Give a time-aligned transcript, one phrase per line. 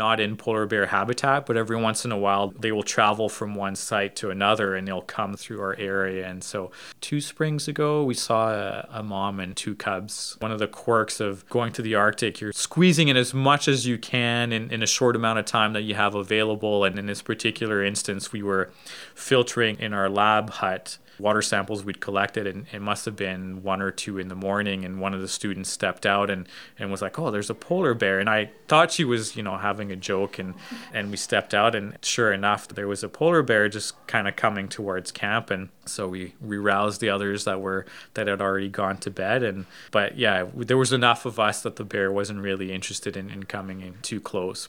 [0.00, 3.54] not in polar bear habitat, but every once in a while they will travel from
[3.54, 6.26] one site to another and they'll come through our area.
[6.26, 6.70] And so,
[7.02, 10.38] two springs ago, we saw a, a mom and two cubs.
[10.40, 13.86] One of the quirks of going to the Arctic, you're squeezing in as much as
[13.86, 16.82] you can in, in a short amount of time that you have available.
[16.84, 18.70] And in this particular instance, we were
[19.14, 23.80] filtering in our lab hut water samples we'd collected and it must have been one
[23.82, 27.02] or two in the morning and one of the students stepped out and, and was
[27.02, 29.96] like oh there's a polar bear and i thought she was you know having a
[29.96, 30.54] joke and
[30.92, 34.36] and we stepped out and sure enough there was a polar bear just kind of
[34.36, 38.96] coming towards camp and so we re-roused the others that were that had already gone
[38.96, 42.72] to bed and but yeah there was enough of us that the bear wasn't really
[42.72, 44.68] interested in, in coming in too close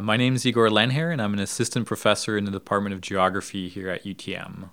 [0.00, 3.68] my name is Igor Lehnherr, and I'm an assistant professor in the Department of Geography
[3.68, 4.70] here at UTM.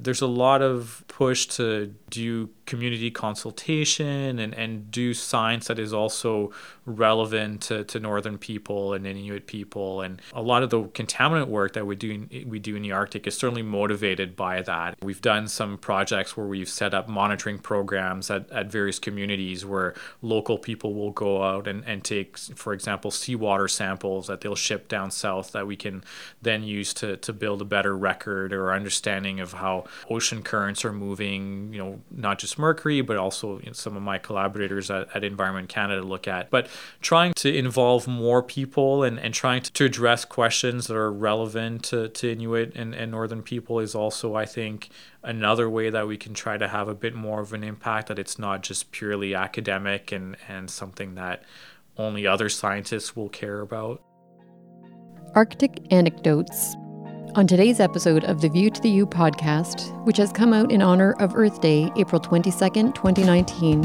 [0.00, 5.92] There's a lot of push to do community consultation and, and do science that is
[5.92, 6.52] also
[6.84, 10.02] relevant to, to northern people and Inuit people.
[10.02, 12.92] And a lot of the contaminant work that we do in, we do in the
[12.92, 14.96] Arctic is certainly motivated by that.
[15.02, 19.94] We've done some projects where we've set up monitoring programs at, at various communities where
[20.22, 24.88] local people will go out and, and take, for example, seawater samples that they'll ship
[24.88, 26.02] down south that we can
[26.42, 29.75] then use to, to build a better record or understanding of how
[30.08, 34.02] ocean currents are moving, you know, not just mercury, but also you know, some of
[34.02, 36.50] my collaborators at, at, Environment Canada look at.
[36.50, 36.68] But
[37.00, 41.84] trying to involve more people and, and trying to, to address questions that are relevant
[41.84, 44.90] to, to Inuit and, and Northern people is also, I think,
[45.22, 48.18] another way that we can try to have a bit more of an impact, that
[48.18, 51.42] it's not just purely academic and, and something that
[51.98, 54.02] only other scientists will care about.
[55.34, 56.76] Arctic Anecdotes
[57.34, 60.80] on today's episode of the View to the U podcast, which has come out in
[60.82, 63.84] honor of Earth Day, April 22nd, 2019,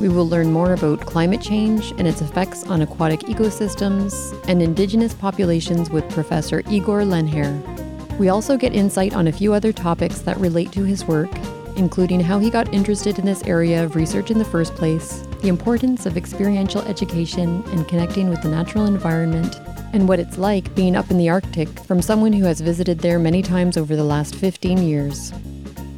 [0.00, 5.14] we will learn more about climate change and its effects on aquatic ecosystems and indigenous
[5.14, 8.18] populations with Professor Igor Lehnherr.
[8.18, 11.30] We also get insight on a few other topics that relate to his work,
[11.76, 15.48] including how he got interested in this area of research in the first place, the
[15.48, 19.56] importance of experiential education and connecting with the natural environment,
[19.96, 23.18] and what it's like being up in the Arctic from someone who has visited there
[23.18, 25.32] many times over the last 15 years.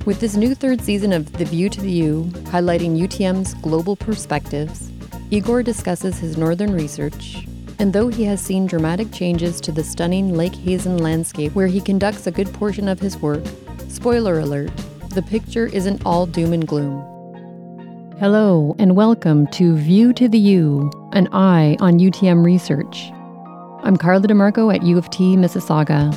[0.06, 4.92] With this new third season of The View to the U, highlighting UTM's global perspectives,
[5.32, 7.44] Igor discusses his northern research.
[7.80, 11.80] And though he has seen dramatic changes to the stunning Lake Hazen landscape where he
[11.80, 13.42] conducts a good portion of his work,
[13.88, 14.70] spoiler alert,
[15.10, 17.00] the picture isn't all doom and gloom.
[18.20, 23.10] Hello, and welcome to View to the U, an eye on UTM research.
[23.84, 26.12] I'm Carla DeMarco at U of T, Mississauga.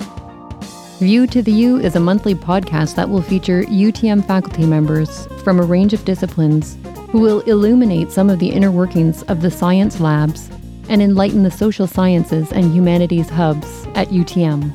[0.98, 5.60] View to the U is a monthly podcast that will feature UTM faculty members from
[5.60, 6.78] a range of disciplines
[7.12, 10.50] who will illuminate some of the inner workings of the science labs
[10.90, 14.72] and enlighten the social sciences and humanities hubs at UTM.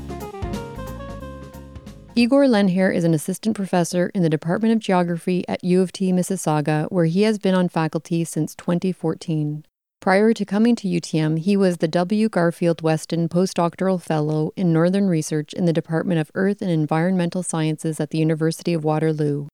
[2.15, 6.13] Igor Lehnherr is an assistant professor in the Department of Geography at U of T
[6.13, 9.65] Mississauga, where he has been on faculty since 2014.
[10.07, 12.29] Prior to coming to UTM, he was the W.
[12.29, 17.99] Garfield Weston Postdoctoral Fellow in Northern Research in the Department of Earth and Environmental Sciences
[17.99, 19.49] at the University of Waterloo.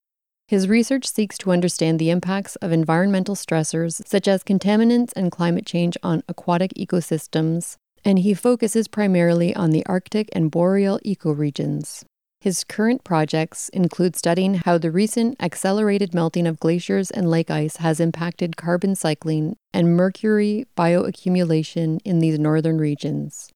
[0.48, 5.64] His research seeks to understand the impacts of environmental stressors such as contaminants and climate
[5.64, 12.04] change on aquatic ecosystems, and he focuses primarily on the Arctic and boreal ecoregions.
[12.42, 17.76] His current projects include studying how the recent accelerated melting of glaciers and lake ice
[17.76, 23.48] has impacted carbon cycling and mercury bioaccumulation in these northern regions.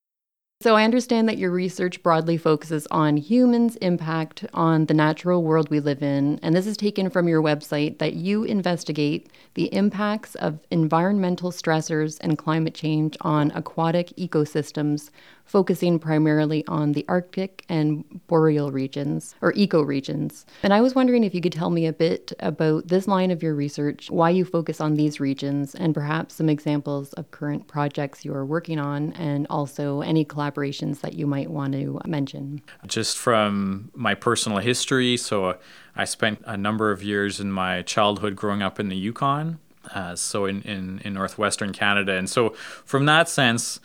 [0.62, 5.68] So, I understand that your research broadly focuses on humans' impact on the natural world
[5.68, 10.36] we live in, and this is taken from your website that you investigate the impacts
[10.36, 15.10] of environmental stressors and climate change on aquatic ecosystems
[15.46, 20.44] focusing primarily on the Arctic and boreal regions or ecoregions.
[20.62, 23.42] And I was wondering if you could tell me a bit about this line of
[23.42, 28.24] your research, why you focus on these regions, and perhaps some examples of current projects
[28.24, 32.60] you are working on, and also any collaborations that you might want to mention.
[32.86, 35.56] Just from my personal history, so
[35.94, 39.58] I spent a number of years in my childhood growing up in the Yukon.
[39.94, 42.12] Uh, so in, in, in northwestern Canada.
[42.14, 42.50] And so
[42.84, 43.78] from that sense,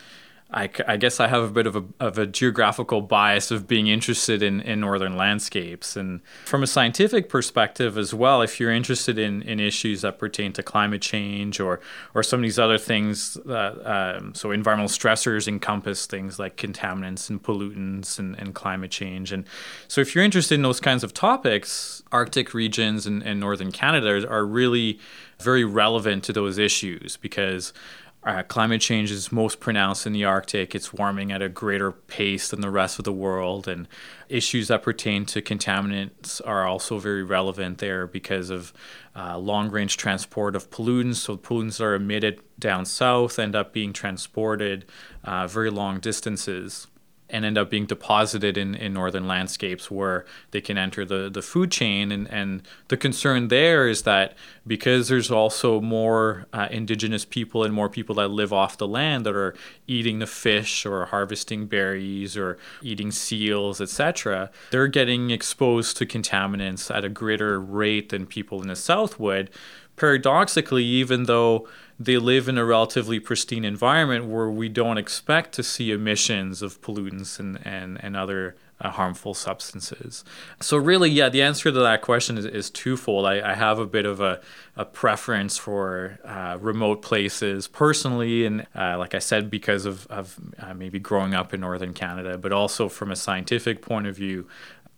[0.53, 3.87] I, I, guess I have a bit of a, of a geographical bias of being
[3.87, 5.95] interested in, in northern landscapes.
[5.95, 10.51] And from a scientific perspective as well, if you're interested in, in issues that pertain
[10.53, 11.79] to climate change or,
[12.13, 17.41] or some of these other things, um, so environmental stressors encompass things like contaminants and
[17.41, 19.31] pollutants and, and climate change.
[19.31, 19.45] And
[19.87, 24.27] so if you're interested in those kinds of topics, Arctic regions and, and northern Canada
[24.29, 24.99] are really
[25.41, 27.73] very relevant to those issues because
[28.23, 30.75] uh, climate change is most pronounced in the Arctic.
[30.75, 33.67] It's warming at a greater pace than the rest of the world.
[33.67, 33.87] And
[34.29, 38.73] issues that pertain to contaminants are also very relevant there because of
[39.15, 41.15] uh, long range transport of pollutants.
[41.15, 44.85] So, pollutants are emitted down south, end up being transported
[45.23, 46.87] uh, very long distances
[47.31, 51.41] and end up being deposited in, in northern landscapes where they can enter the, the
[51.41, 52.11] food chain.
[52.11, 54.35] And, and the concern there is that
[54.67, 59.25] because there's also more uh, indigenous people and more people that live off the land
[59.25, 59.55] that are
[59.87, 66.93] eating the fish or harvesting berries or eating seals, etc., they're getting exposed to contaminants
[66.93, 69.49] at a greater rate than people in the south would.
[69.95, 71.67] Paradoxically, even though
[72.05, 76.81] they live in a relatively pristine environment where we don't expect to see emissions of
[76.81, 80.23] pollutants and, and, and other uh, harmful substances.
[80.59, 83.27] So, really, yeah, the answer to that question is, is twofold.
[83.27, 84.41] I, I have a bit of a,
[84.75, 90.39] a preference for uh, remote places personally, and uh, like I said, because of, of
[90.57, 94.47] uh, maybe growing up in northern Canada, but also from a scientific point of view.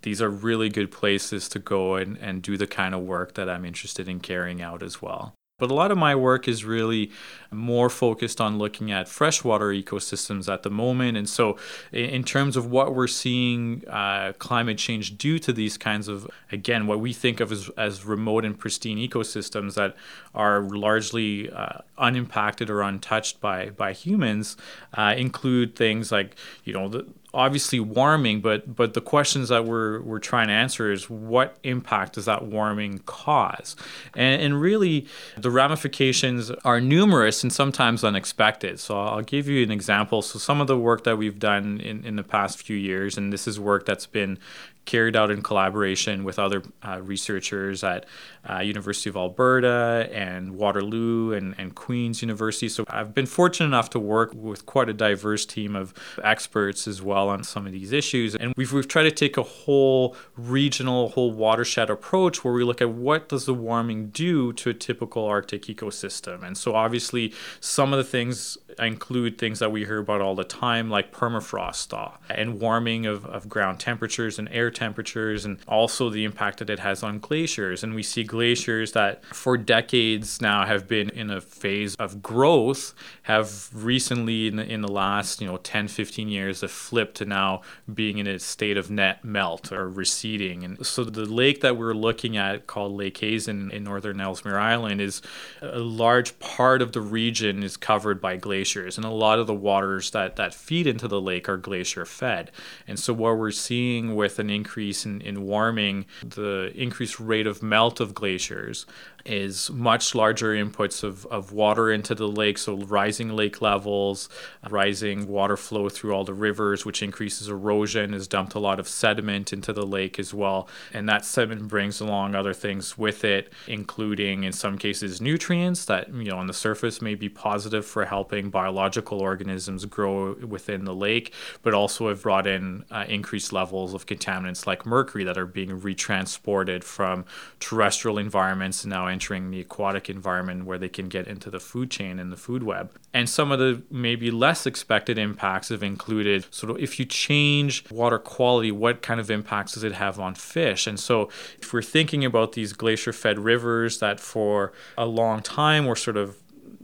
[0.04, 3.50] These are really good places to go and, and do the kind of work that
[3.50, 5.34] I'm interested in carrying out as well.
[5.64, 7.10] But a lot of my work is really
[7.50, 11.16] more focused on looking at freshwater ecosystems at the moment.
[11.16, 11.58] And so,
[11.94, 16.86] in terms of what we're seeing uh, climate change do to these kinds of, again,
[16.86, 19.96] what we think of as, as remote and pristine ecosystems that
[20.36, 24.58] are largely uh, unimpacted or untouched by, by humans,
[24.96, 30.02] uh, include things like, you know, the, obviously warming, but but the questions that we're
[30.02, 33.76] we're trying to answer is what impact does that warming cause,
[34.16, 35.08] and, and really
[35.38, 38.80] the ramifications are numerous and sometimes unexpected.
[38.80, 40.22] So I'll give you an example.
[40.22, 43.34] So some of the work that we've done in, in the past few years, and
[43.34, 44.38] this is work that's been
[44.86, 48.06] carried out in collaboration with other uh, researchers at
[48.50, 52.68] uh, University of Alberta and Waterloo and, and Queen's University.
[52.68, 55.94] So I've been fortunate enough to work with quite a diverse team of
[56.24, 58.36] experts as well on some of these issues.
[58.36, 62.82] And we've, we've tried to take a whole regional, whole watershed approach where we look
[62.82, 66.44] at what does the warming do to a typical Arctic ecosystem.
[66.44, 70.44] And so obviously some of the things include things that we hear about all the
[70.44, 76.10] time, like permafrost thaw and warming of, of ground temperatures and air temperatures, and also
[76.10, 77.84] the impact that it has on glaciers.
[77.84, 82.94] And we see glaciers that for decades now have been in a phase of growth,
[83.24, 87.26] have recently, in the, in the last you know 10, 15 years, have flipped to
[87.26, 87.62] now
[87.94, 90.64] being in a state of net melt or receding.
[90.64, 95.00] And so the lake that we're looking at, called Lake Hazen in northern Ellesmere Island,
[95.00, 95.22] is
[95.62, 99.48] a large part of the region is covered by glaciers glaciers, and a lot of
[99.48, 102.52] the waters that, that feed into the lake are glacier fed.
[102.88, 107.62] And so, what we're seeing with an increase in, in warming, the increased rate of
[107.62, 108.86] melt of glaciers,
[109.26, 112.58] is much larger inputs of, of water into the lake.
[112.58, 114.28] So, rising lake levels,
[114.70, 118.88] rising water flow through all the rivers, which increases erosion, has dumped a lot of
[118.88, 120.68] sediment into the lake as well.
[120.94, 126.14] And that sediment brings along other things with it, including in some cases nutrients that,
[126.14, 130.96] you know, on the surface may be positive for helping biological organisms grow within the
[130.96, 135.46] lake, but also have brought in uh, increased levels of contaminants like mercury that are
[135.46, 137.24] being retransported from
[137.60, 142.20] terrestrial environments now entering the aquatic environment where they can get into the food chain
[142.20, 142.92] and the food web.
[143.14, 147.90] And some of the maybe less expected impacts have included sort of if you change
[147.92, 150.88] water quality, what kind of impacts does it have on fish?
[150.88, 151.30] And so
[151.62, 156.18] if we're thinking about these glacier fed rivers that for a long time were sort
[156.18, 156.38] of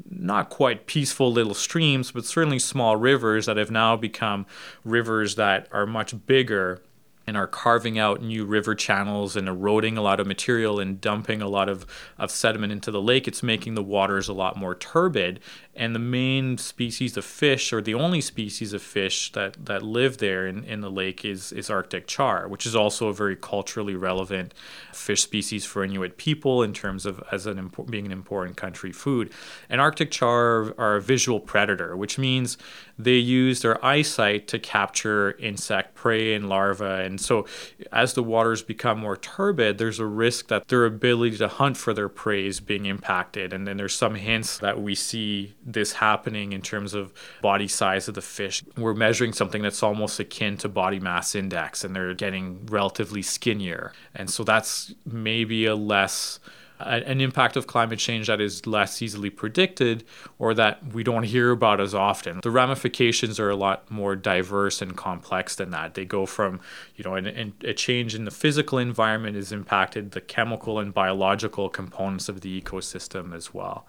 [0.10, 4.46] not quite peaceful little streams, but certainly small rivers that have now become
[4.84, 6.82] rivers that are much bigger
[7.30, 11.44] and are carving out new river channels and eroding a lot of material and dumping
[11.44, 11.86] a lot of,
[12.18, 15.40] of sediment into the lake, it's making the waters a lot more turbid.
[15.80, 20.18] And the main species of fish, or the only species of fish that, that live
[20.18, 23.96] there in, in the lake, is, is Arctic char, which is also a very culturally
[23.96, 24.54] relevant
[24.94, 28.92] fish species for Inuit people in terms of as an impo- being an important country
[28.92, 29.32] food.
[29.70, 32.58] And Arctic char are a visual predator, which means
[32.98, 37.06] they use their eyesight to capture insect prey and larvae.
[37.06, 37.48] And so,
[37.94, 41.94] as the waters become more turbid, there's a risk that their ability to hunt for
[41.94, 43.54] their prey is being impacted.
[43.54, 48.08] And then there's some hints that we see this happening in terms of body size
[48.08, 48.64] of the fish.
[48.78, 53.94] We're measuring something that's almost akin to body mass index, and they're getting relatively skinnier.
[54.16, 56.40] And so, that's maybe a less
[56.80, 60.04] an impact of climate change that is less easily predicted
[60.38, 62.40] or that we don't hear about as often.
[62.42, 65.96] The ramifications are a lot more diverse and complex than that.
[65.96, 66.62] They go from,
[66.96, 71.70] you know, an, a change in the physical environment has impacted the chemical and biological
[71.70, 73.86] components of the ecosystem as well.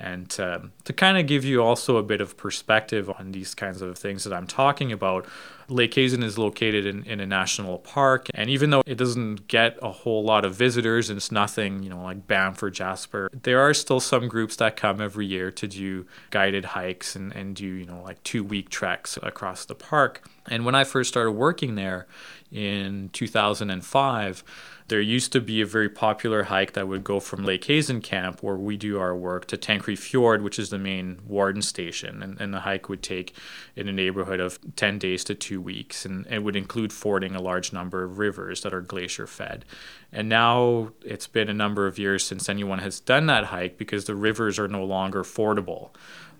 [0.00, 3.82] And um, to kind of give you also a bit of perspective on these kinds
[3.82, 5.26] of things that I'm talking about,
[5.68, 8.28] Lake Hazen is located in, in a national park.
[8.34, 11.90] And even though it doesn't get a whole lot of visitors and it's nothing, you
[11.90, 15.68] know, like Banff or Jasper, there are still some groups that come every year to
[15.68, 20.26] do guided hikes and, and do, you know, like two week treks across the park.
[20.48, 22.06] And when I first started working there
[22.50, 24.44] in 2005,
[24.90, 28.42] there used to be a very popular hike that would go from Lake Hazen Camp,
[28.42, 32.24] where we do our work, to Tanquary Fjord, which is the main warden station.
[32.24, 33.32] And, and the hike would take
[33.76, 36.04] in a neighborhood of 10 days to two weeks.
[36.04, 39.64] And it would include fording a large number of rivers that are glacier fed.
[40.10, 44.06] And now it's been a number of years since anyone has done that hike because
[44.06, 45.90] the rivers are no longer fordable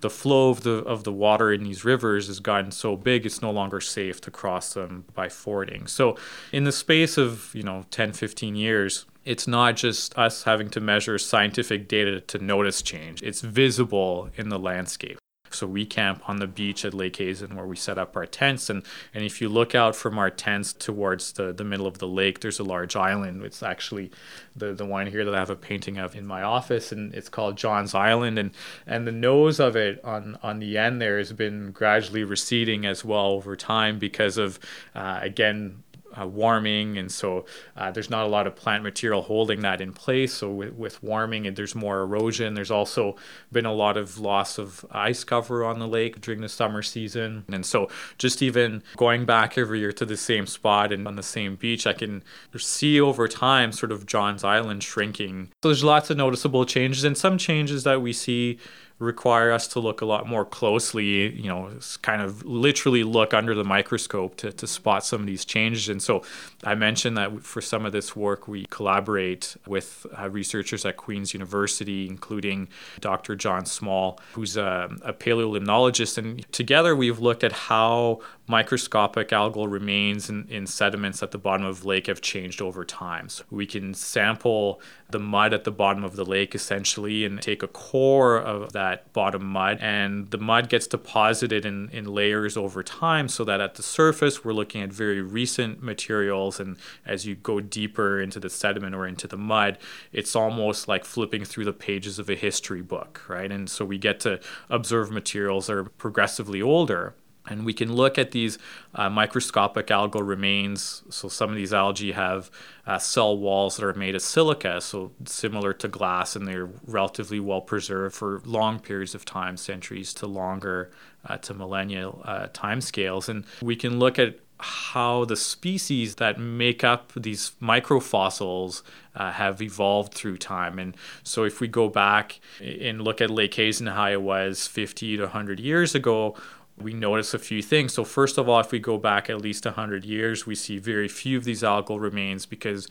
[0.01, 3.43] the flow of the of the water in these rivers has gotten so big it's
[3.43, 5.87] no longer safe to cross them by fording.
[5.87, 6.17] So
[6.53, 10.81] in the space of, you know, 10 15 years, it's not just us having to
[10.81, 13.23] measure scientific data to notice change.
[13.23, 15.19] It's visible in the landscape.
[15.55, 18.71] So we camp on the beach at Lake Hazen where we set up our tents.
[18.71, 18.83] And,
[19.15, 22.41] and if you look out from our tents towards the, the middle of the lake,
[22.41, 23.43] there's a large island.
[23.43, 24.11] It's actually
[24.55, 27.29] the, the one here that I have a painting of in my office, and it's
[27.29, 28.39] called John's Island.
[28.39, 28.51] And,
[28.87, 33.05] and the nose of it on, on the end there has been gradually receding as
[33.05, 34.59] well over time because of,
[34.95, 35.83] uh, again,
[36.19, 37.45] uh, warming, and so
[37.77, 40.35] uh, there's not a lot of plant material holding that in place.
[40.35, 42.55] So with, with warming, there's more erosion.
[42.55, 43.17] There's also
[43.53, 47.45] been a lot of loss of ice cover on the lake during the summer season,
[47.51, 47.89] and so
[48.19, 51.87] just even going back every year to the same spot and on the same beach,
[51.87, 52.23] I can
[52.57, 55.49] see over time sort of John's Island shrinking.
[55.63, 58.59] So there's lots of noticeable changes, and some changes that we see
[59.01, 61.71] require us to look a lot more closely, you know,
[62.03, 65.89] kind of literally look under the microscope to, to spot some of these changes.
[65.89, 66.23] And so
[66.65, 71.33] I mentioned that for some of this work, we collaborate with uh, researchers at Queen's
[71.33, 72.69] University, including
[73.01, 73.37] Dr.
[73.37, 76.19] John Smol, who's a, a paleolimnologist.
[76.19, 81.65] And together we've looked at how microscopic algal remains in, in sediments at the bottom
[81.65, 83.31] of the lake have changed over time.
[83.31, 87.63] So we can sample the mud at the bottom of the lake essentially and take
[87.63, 92.83] a core of that bottom mud and the mud gets deposited in, in layers over
[92.83, 97.35] time so that at the surface we're looking at very recent materials and as you
[97.35, 99.79] go deeper into the sediment or into the mud
[100.13, 103.51] it's almost like flipping through the pages of a history book right?
[103.51, 107.15] And so we get to observe materials that are progressively older
[107.49, 108.59] and we can look at these
[108.95, 111.03] uh, microscopic algal remains.
[111.11, 112.51] So some of these algae have
[112.87, 117.41] uh, cell walls that are made of silica, so similar to glass, and they're relatively
[117.41, 120.91] well preserved for long periods of time, centuries to longer,
[121.27, 123.29] uh, to millennial uh, time scales.
[123.29, 128.83] And we can look at how the species that make up these microfossils
[129.15, 130.79] uh, have evolved through time.
[130.79, 135.17] And so, if we go back and look at Lake Hazen, how it was 50
[135.17, 136.37] to 100 years ago,
[136.81, 137.95] we notice a few things.
[137.95, 141.09] So, first of all, if we go back at least 100 years, we see very
[141.09, 142.89] few of these algal remains because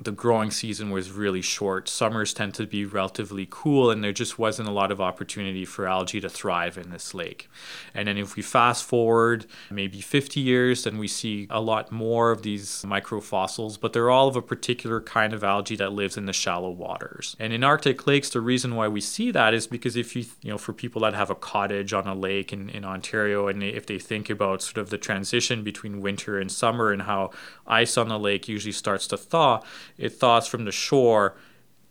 [0.00, 1.88] the growing season was really short.
[1.88, 5.86] Summers tend to be relatively cool, and there just wasn't a lot of opportunity for
[5.86, 7.48] algae to thrive in this lake.
[7.94, 12.30] And then, if we fast forward maybe 50 years, then we see a lot more
[12.30, 16.26] of these microfossils, but they're all of a particular kind of algae that lives in
[16.26, 17.36] the shallow waters.
[17.38, 20.50] And in Arctic lakes, the reason why we see that is because if you, you
[20.50, 23.86] know, for people that have a cottage on a lake in, in Ontario, and if
[23.86, 27.30] they think about sort of the transition between winter and summer and how
[27.66, 29.62] ice on the lake usually starts to thaw,
[29.98, 31.36] it thaws from the shore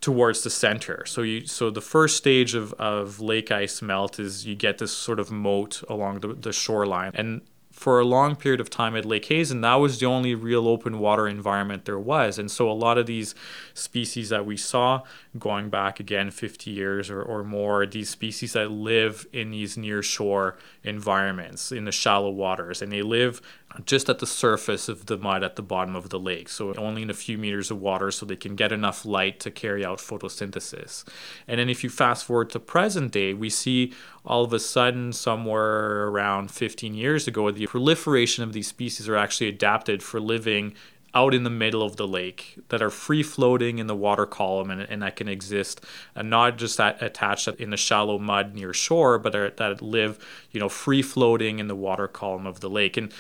[0.02, 1.06] towards the center.
[1.06, 4.92] So you so the first stage of, of lake ice melt is you get this
[4.92, 7.12] sort of moat along the, the shoreline.
[7.14, 10.68] And for a long period of time at Lake Hazen, that was the only real
[10.68, 12.38] open water environment there was.
[12.38, 13.34] And so a lot of these
[13.74, 15.04] species that we saw
[15.40, 20.04] going back again 50 years or, or more, these species that live in these near
[20.04, 23.42] shore environments in the shallow waters, and they live
[23.86, 27.02] just at the surface of the mud at the bottom of the lake, so only
[27.02, 30.00] in a few meters of water, so they can get enough light to carry out
[30.00, 31.04] photosynthesis.
[31.48, 33.94] And then, if you fast forward to present day, we see
[34.26, 39.18] all of a sudden, somewhere around 15 years ago, the proliferation of these species are
[39.18, 40.74] actually adapted for living
[41.14, 44.72] out in the middle of the lake that are free floating in the water column
[44.72, 45.84] and, and that can exist
[46.16, 50.18] and not just that attached in the shallow mud near shore but are, that live
[50.52, 53.14] you know free floating in the water column of the lake and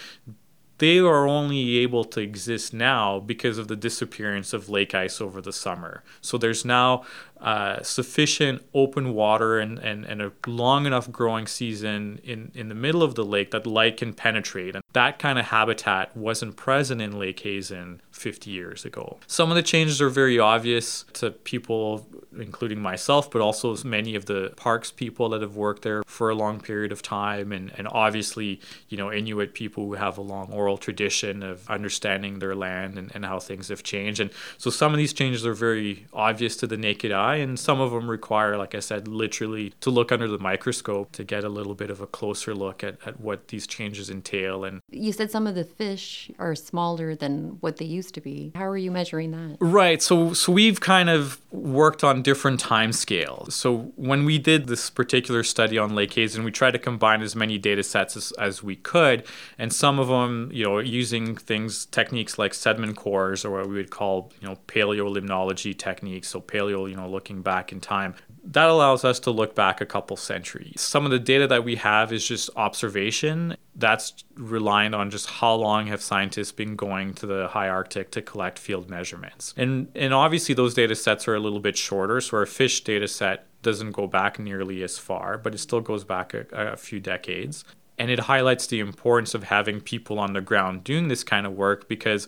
[0.81, 5.39] they are only able to exist now because of the disappearance of lake ice over
[5.39, 6.03] the summer.
[6.21, 7.03] So there's now
[7.41, 12.75] uh, sufficient open water and, and, and a long enough growing season in, in the
[12.75, 14.75] middle of the lake that light can penetrate.
[14.75, 19.17] And that kind of habitat wasn't present in Lake Hazen 50 years ago.
[19.25, 22.07] Some of the changes are very obvious to people,
[22.37, 26.35] including myself, but also many of the parks people that have worked there for a
[26.35, 27.51] long period of time.
[27.51, 32.37] And, and obviously, you know, Inuit people who have a long oral tradition of understanding
[32.37, 34.19] their land and, and how things have changed.
[34.19, 34.29] And
[34.59, 37.91] so some of these changes are very obvious to the naked eye, and some of
[37.91, 41.75] them require, like I said, literally to look under the microscope to get a little
[41.75, 45.47] bit of a closer look at, at what these changes entail and you said some
[45.47, 48.51] of the fish are smaller than what they used to be.
[48.55, 49.57] How are you measuring that?
[49.59, 50.01] Right.
[50.01, 53.55] So so we've kind of worked on different time scales.
[53.55, 57.35] So when we did this particular study on Lake Hazen, we tried to combine as
[57.35, 59.23] many data sets as, as we could,
[59.57, 63.75] and some of them, you know, using things techniques like sediment cores or what we
[63.75, 66.29] would call, you know, paleolimnology techniques.
[66.29, 68.15] So paleo, you know, looking back in time.
[68.43, 70.81] That allows us to look back a couple centuries.
[70.81, 73.55] Some of the data that we have is just observation.
[73.75, 78.21] That's reliant on just how long have scientists been going to the high Arctic to
[78.23, 79.53] collect field measurements.
[79.55, 83.07] And and obviously those data sets are a little bit shorter, so our fish data
[83.07, 86.99] set doesn't go back nearly as far, but it still goes back a, a few
[86.99, 87.63] decades.
[87.99, 91.53] And it highlights the importance of having people on the ground doing this kind of
[91.53, 92.27] work because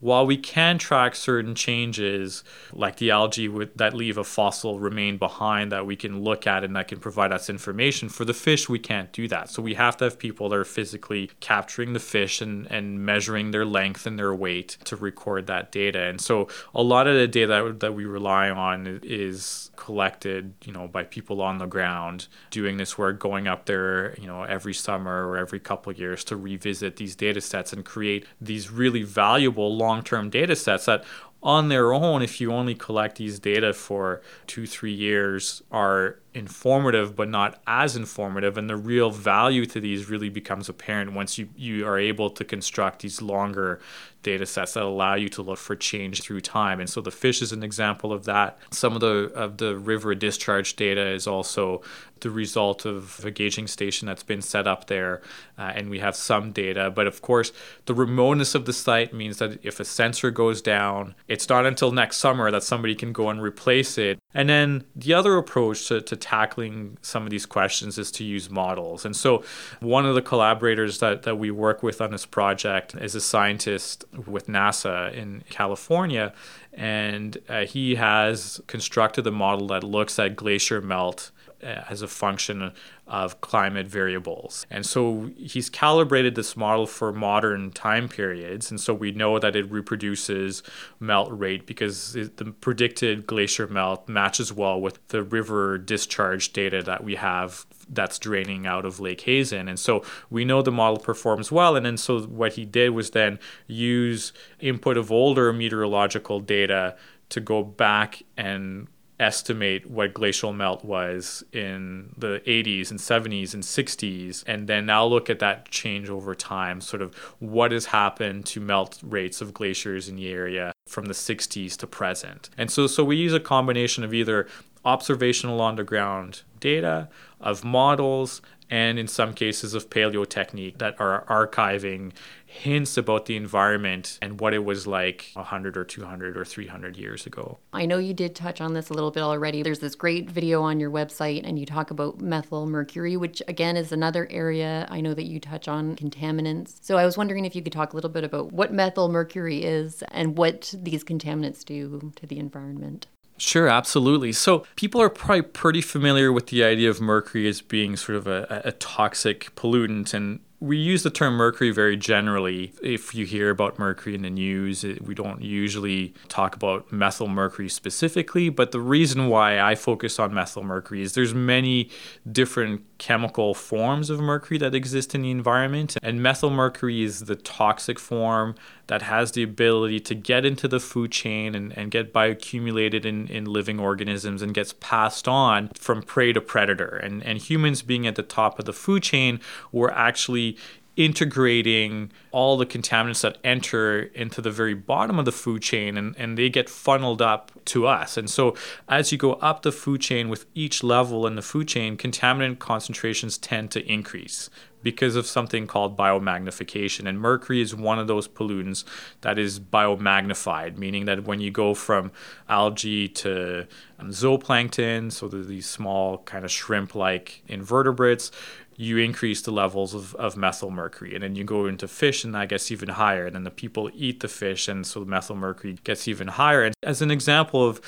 [0.00, 2.42] while we can track certain changes,
[2.72, 6.64] like the algae with, that leave a fossil remain behind that we can look at
[6.64, 9.50] and that can provide us information, for the fish, we can't do that.
[9.50, 13.50] So we have to have people that are physically capturing the fish and, and measuring
[13.50, 16.02] their length and their weight to record that data.
[16.02, 20.86] And so a lot of the data that, we rely on is collected, you know,
[20.86, 25.26] by people on the ground doing this work, going up there, you know, every summer
[25.26, 29.89] or every couple years to revisit these data sets and create these really valuable long
[29.90, 31.04] long term data sets that
[31.42, 37.16] on their own, if you only collect these data for two, three years, are informative
[37.16, 41.48] but not as informative and the real value to these really becomes apparent once you,
[41.56, 43.80] you are able to construct these longer
[44.22, 46.78] data sets that allow you to look for change through time.
[46.80, 48.58] And so the fish is an example of that.
[48.70, 51.82] Some of the of the river discharge data is also
[52.20, 55.22] the result of a gauging station that's been set up there
[55.56, 56.90] uh, and we have some data.
[56.90, 57.52] But of course
[57.86, 61.92] the remoteness of the site means that if a sensor goes down it's not until
[61.92, 64.18] next summer that somebody can go and replace it.
[64.34, 68.50] And then the other approach to, to tackling some of these questions is to use
[68.50, 69.04] models.
[69.04, 69.42] And so,
[69.80, 74.04] one of the collaborators that, that we work with on this project is a scientist
[74.26, 76.32] with NASA in California.
[76.72, 81.30] And uh, he has constructed a model that looks at glacier melt
[81.62, 82.72] Uh, as a function
[83.06, 84.64] of climate variables.
[84.70, 88.70] And so he's calibrated this model for modern time periods.
[88.70, 90.62] And so we know that it reproduces
[91.00, 97.04] melt rate because the predicted glacier melt matches well with the river discharge data that
[97.04, 99.68] we have that's draining out of Lake Hazen.
[99.68, 101.76] And so we know the model performs well.
[101.76, 106.96] And then so what he did was then use input of older meteorological data
[107.28, 108.88] to go back and
[109.20, 115.04] estimate what glacial melt was in the 80s and 70s and 60s and then now
[115.04, 119.52] look at that change over time sort of what has happened to melt rates of
[119.52, 122.48] glaciers in the area from the 60s to present.
[122.56, 124.48] And so so we use a combination of either
[124.84, 127.08] observational on the ground data
[127.40, 132.12] of models and in some cases of paleo technique that are archiving
[132.46, 137.26] hints about the environment and what it was like 100 or 200 or 300 years
[137.26, 137.58] ago.
[137.72, 139.62] I know you did touch on this a little bit already.
[139.62, 143.76] There's this great video on your website, and you talk about methyl mercury, which again
[143.76, 146.78] is another area I know that you touch on contaminants.
[146.82, 149.62] So I was wondering if you could talk a little bit about what methyl mercury
[149.62, 153.06] is and what these contaminants do to the environment.
[153.40, 154.32] Sure, absolutely.
[154.32, 158.26] So people are probably pretty familiar with the idea of mercury as being sort of
[158.26, 162.74] a, a toxic pollutant, and we use the term mercury very generally.
[162.82, 167.70] If you hear about mercury in the news, we don't usually talk about methyl mercury
[167.70, 171.88] specifically, but the reason why I focus on methyl mercury is there's many
[172.30, 177.34] different chemical forms of mercury that exist in the environment, and methyl mercury is the
[177.34, 178.54] toxic form
[178.88, 183.26] that has the ability to get into the food chain and, and get bioaccumulated in,
[183.28, 186.96] in living organisms and gets passed on from prey to predator.
[186.96, 189.40] And, and humans being at the top of the food chain,
[189.72, 190.58] we're actually
[190.96, 196.14] integrating all the contaminants that enter into the very bottom of the food chain and,
[196.18, 198.16] and they get funneled up to us.
[198.16, 198.54] And so
[198.88, 202.58] as you go up the food chain with each level in the food chain, contaminant
[202.58, 204.50] concentrations tend to increase
[204.82, 207.06] because of something called biomagnification.
[207.06, 208.84] And mercury is one of those pollutants
[209.20, 212.12] that is biomagnified, meaning that when you go from
[212.48, 213.66] algae to
[213.98, 218.30] um, zooplankton, so these small kind of shrimp like invertebrates,
[218.80, 221.14] you increase the levels of, of methyl mercury.
[221.14, 223.26] And then you go into fish, and that gets even higher.
[223.26, 226.62] And then the people eat the fish, and so the methyl mercury gets even higher.
[226.62, 227.78] And as an example of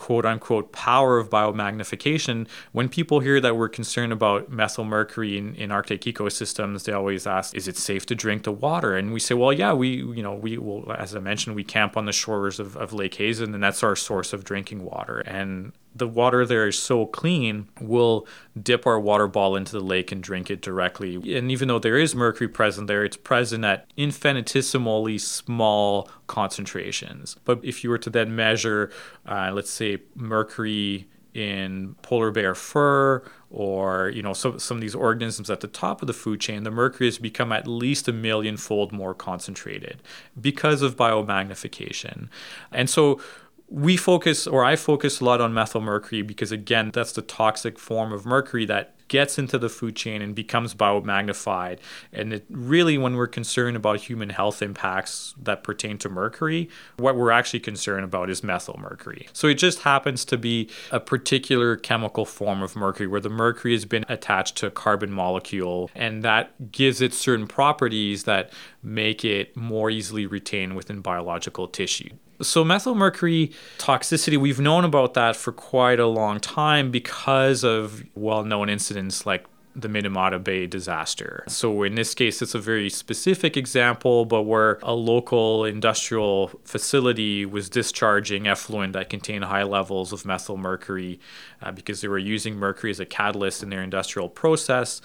[0.00, 5.54] quote unquote power of biomagnification, when people hear that we're concerned about methyl mercury in,
[5.56, 8.96] in Arctic ecosystems, they always ask, is it safe to drink the water?
[8.96, 11.98] And we say, well, yeah, we, you know, we will, as I mentioned, we camp
[11.98, 15.18] on the shores of, of Lake Hazen, and that's our source of drinking water.
[15.18, 18.26] And the water there is so clean, we'll
[18.60, 21.16] dip our water ball into the lake and drink it directly.
[21.36, 27.36] And even though there is mercury present there, it's present at infinitesimally small concentrations.
[27.44, 28.92] But if you were to then measure,
[29.26, 34.96] uh, let's say, mercury in polar bear fur or you know some, some of these
[34.96, 38.12] organisms at the top of the food chain the mercury has become at least a
[38.12, 40.02] million fold more concentrated
[40.40, 42.28] because of biomagnification
[42.72, 43.20] and so
[43.70, 47.78] we focus, or I focus a lot on methyl mercury because, again, that's the toxic
[47.78, 51.78] form of mercury that gets into the food chain and becomes biomagnified.
[52.12, 57.16] And it really, when we're concerned about human health impacts that pertain to mercury, what
[57.16, 59.28] we're actually concerned about is methyl mercury.
[59.32, 63.72] So it just happens to be a particular chemical form of mercury where the mercury
[63.72, 68.52] has been attached to a carbon molecule, and that gives it certain properties that
[68.82, 72.10] make it more easily retained within biological tissue.
[72.42, 78.44] So, methylmercury toxicity, we've known about that for quite a long time because of well
[78.44, 79.44] known incidents like
[79.76, 81.44] the Minamata Bay disaster.
[81.48, 87.44] So, in this case, it's a very specific example, but where a local industrial facility
[87.44, 91.18] was discharging effluent that contained high levels of methylmercury
[91.62, 95.02] uh, because they were using mercury as a catalyst in their industrial process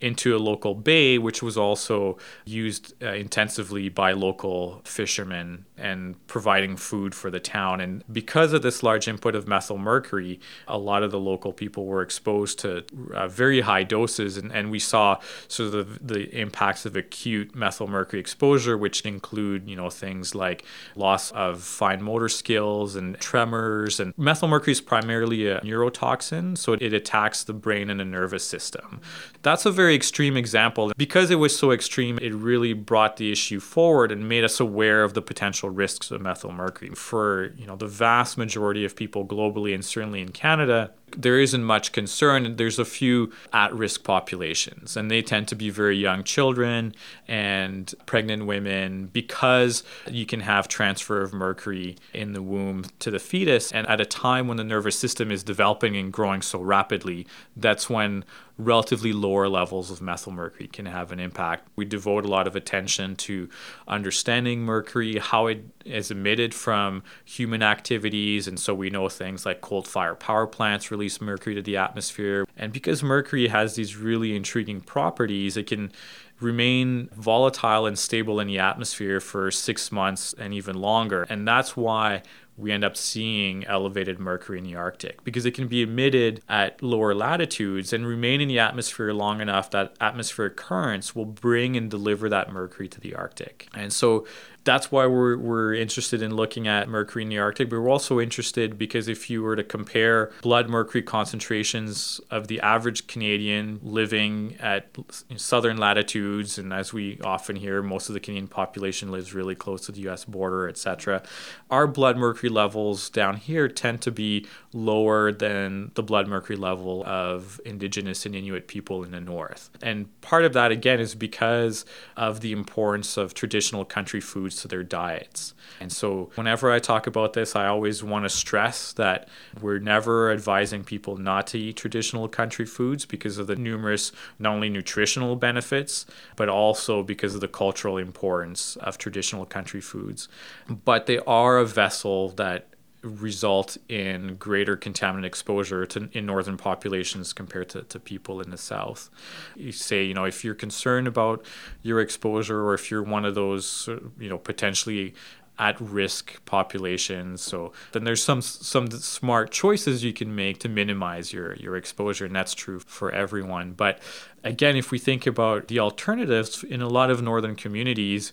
[0.00, 6.76] into a local bay, which was also used uh, intensively by local fishermen and providing
[6.76, 7.80] food for the town.
[7.80, 11.86] And because of this large input of methyl mercury, a lot of the local people
[11.86, 14.36] were exposed to uh, very high doses.
[14.36, 19.02] And, and we saw sort of the, the impacts of acute methyl mercury exposure, which
[19.02, 20.64] include, you know, things like
[20.96, 24.00] loss of fine motor skills and tremors.
[24.00, 28.44] And methyl mercury is primarily a neurotoxin, so it attacks the brain and the nervous
[28.44, 29.00] system.
[29.42, 30.92] That's a very extreme example.
[30.96, 35.02] Because it was so extreme, it really brought the issue forward and made us aware
[35.02, 36.94] of the potential potential risks of methyl mercury.
[36.94, 41.64] For you know the vast majority of people globally and certainly in Canada, there isn't
[41.64, 42.56] much concern.
[42.56, 46.94] There's a few at risk populations, and they tend to be very young children
[47.26, 53.18] and pregnant women because you can have transfer of mercury in the womb to the
[53.18, 53.72] fetus.
[53.72, 57.88] And at a time when the nervous system is developing and growing so rapidly, that's
[57.88, 58.24] when
[58.58, 61.68] relatively lower levels of methylmercury can have an impact.
[61.76, 63.48] We devote a lot of attention to
[63.86, 69.60] understanding mercury, how it is emitted from human activities, and so we know things like
[69.60, 72.46] coal fire power plants release mercury to the atmosphere.
[72.56, 75.92] And because mercury has these really intriguing properties, it can
[76.40, 81.26] remain volatile and stable in the atmosphere for six months and even longer.
[81.28, 82.22] And that's why
[82.58, 86.82] we end up seeing elevated mercury in the Arctic because it can be emitted at
[86.82, 91.88] lower latitudes and remain in the atmosphere long enough that atmospheric currents will bring and
[91.88, 93.68] deliver that mercury to the Arctic.
[93.74, 94.26] And so
[94.68, 97.70] that's why we're, we're interested in looking at mercury in the Arctic.
[97.70, 102.60] But we're also interested because if you were to compare blood mercury concentrations of the
[102.60, 104.94] average Canadian living at
[105.36, 109.86] southern latitudes, and as we often hear, most of the Canadian population lives really close
[109.86, 111.22] to the US border, etc.,
[111.70, 117.02] our blood mercury levels down here tend to be lower than the blood mercury level
[117.06, 119.70] of Indigenous and Inuit people in the north.
[119.80, 121.86] And part of that, again, is because
[122.18, 125.54] of the importance of traditional country foods to their diets.
[125.80, 129.28] And so, whenever I talk about this, I always want to stress that
[129.60, 134.54] we're never advising people not to eat traditional country foods because of the numerous, not
[134.54, 140.28] only nutritional benefits, but also because of the cultural importance of traditional country foods.
[140.68, 142.67] But they are a vessel that
[143.02, 148.58] result in greater contaminant exposure to in northern populations compared to, to people in the
[148.58, 149.08] south.
[149.56, 151.44] You say, you know, if you're concerned about
[151.82, 155.14] your exposure or if you're one of those, uh, you know, potentially
[155.58, 157.42] at risk populations.
[157.42, 162.26] So then there's some some smart choices you can make to minimize your your exposure,
[162.26, 163.72] and that's true for everyone.
[163.72, 164.00] But
[164.44, 168.32] again, if we think about the alternatives in a lot of northern communities,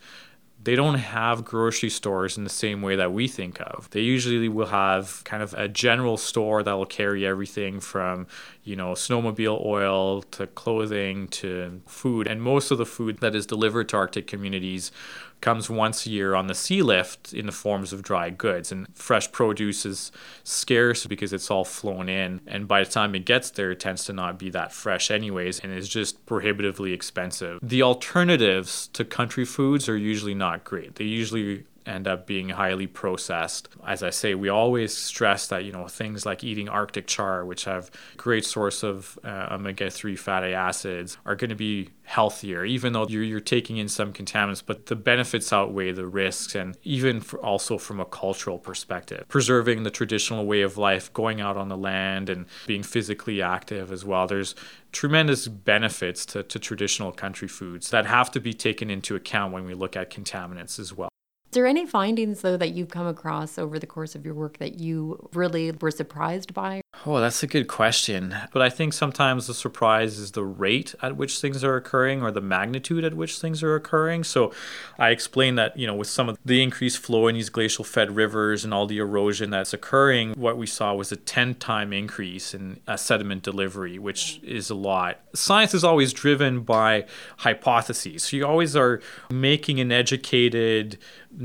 [0.66, 3.88] they don't have grocery stores in the same way that we think of.
[3.92, 8.26] They usually will have kind of a general store that will carry everything from,
[8.64, 12.28] you know, snowmobile oil to clothing to food.
[12.28, 14.92] And most of the food that is delivered to Arctic communities
[15.42, 18.72] comes once a year on the sea lift in the forms of dry goods.
[18.72, 20.12] And fresh produce is
[20.44, 22.42] scarce because it's all flown in.
[22.48, 25.60] And by the time it gets there, it tends to not be that fresh, anyways,
[25.60, 27.60] and is just prohibitively expensive.
[27.62, 30.96] The alternatives to country foods are usually not great.
[30.96, 33.70] They usually end up being highly processed.
[33.86, 37.66] As I say, we always stress that you know things like eating Arctic char, which
[37.66, 43.08] have great source of uh, omega-3 fatty acids, are going to be healthier, even though
[43.08, 47.78] you're, you're taking in some contaminants, but the benefits outweigh the risks, and even also
[47.78, 52.30] from a cultural perspective, preserving the traditional way of life, going out on the land
[52.30, 54.28] and being physically active as well.
[54.28, 54.56] There's
[54.92, 59.66] tremendous benefits to, to traditional country foods that have to be taken into account when
[59.66, 61.10] we look at contaminants as well
[61.56, 64.80] there any findings, though, that you've come across over the course of your work that
[64.80, 66.82] you really were surprised by?
[67.06, 68.36] Oh, that's a good question.
[68.54, 72.32] But I think sometimes the surprise is the rate at which things are occurring or
[72.32, 74.24] the magnitude at which things are occurring.
[74.24, 74.52] So
[74.98, 78.16] I explained that, you know, with some of the increased flow in these glacial fed
[78.16, 82.54] rivers and all the erosion that's occurring, what we saw was a 10 time increase
[82.54, 85.20] in uh, sediment delivery, which is a lot.
[85.34, 87.06] Science is always driven by
[87.38, 88.24] hypotheses.
[88.24, 90.98] So you always are making an educated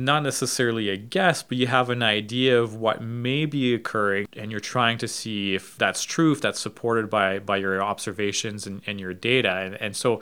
[0.04, 4.50] not necessarily a guess, but you have an idea of what may be occurring, and
[4.50, 8.82] you're trying to see if that's true, if that's supported by by your observations and,
[8.86, 9.50] and your data.
[9.50, 10.20] And, and so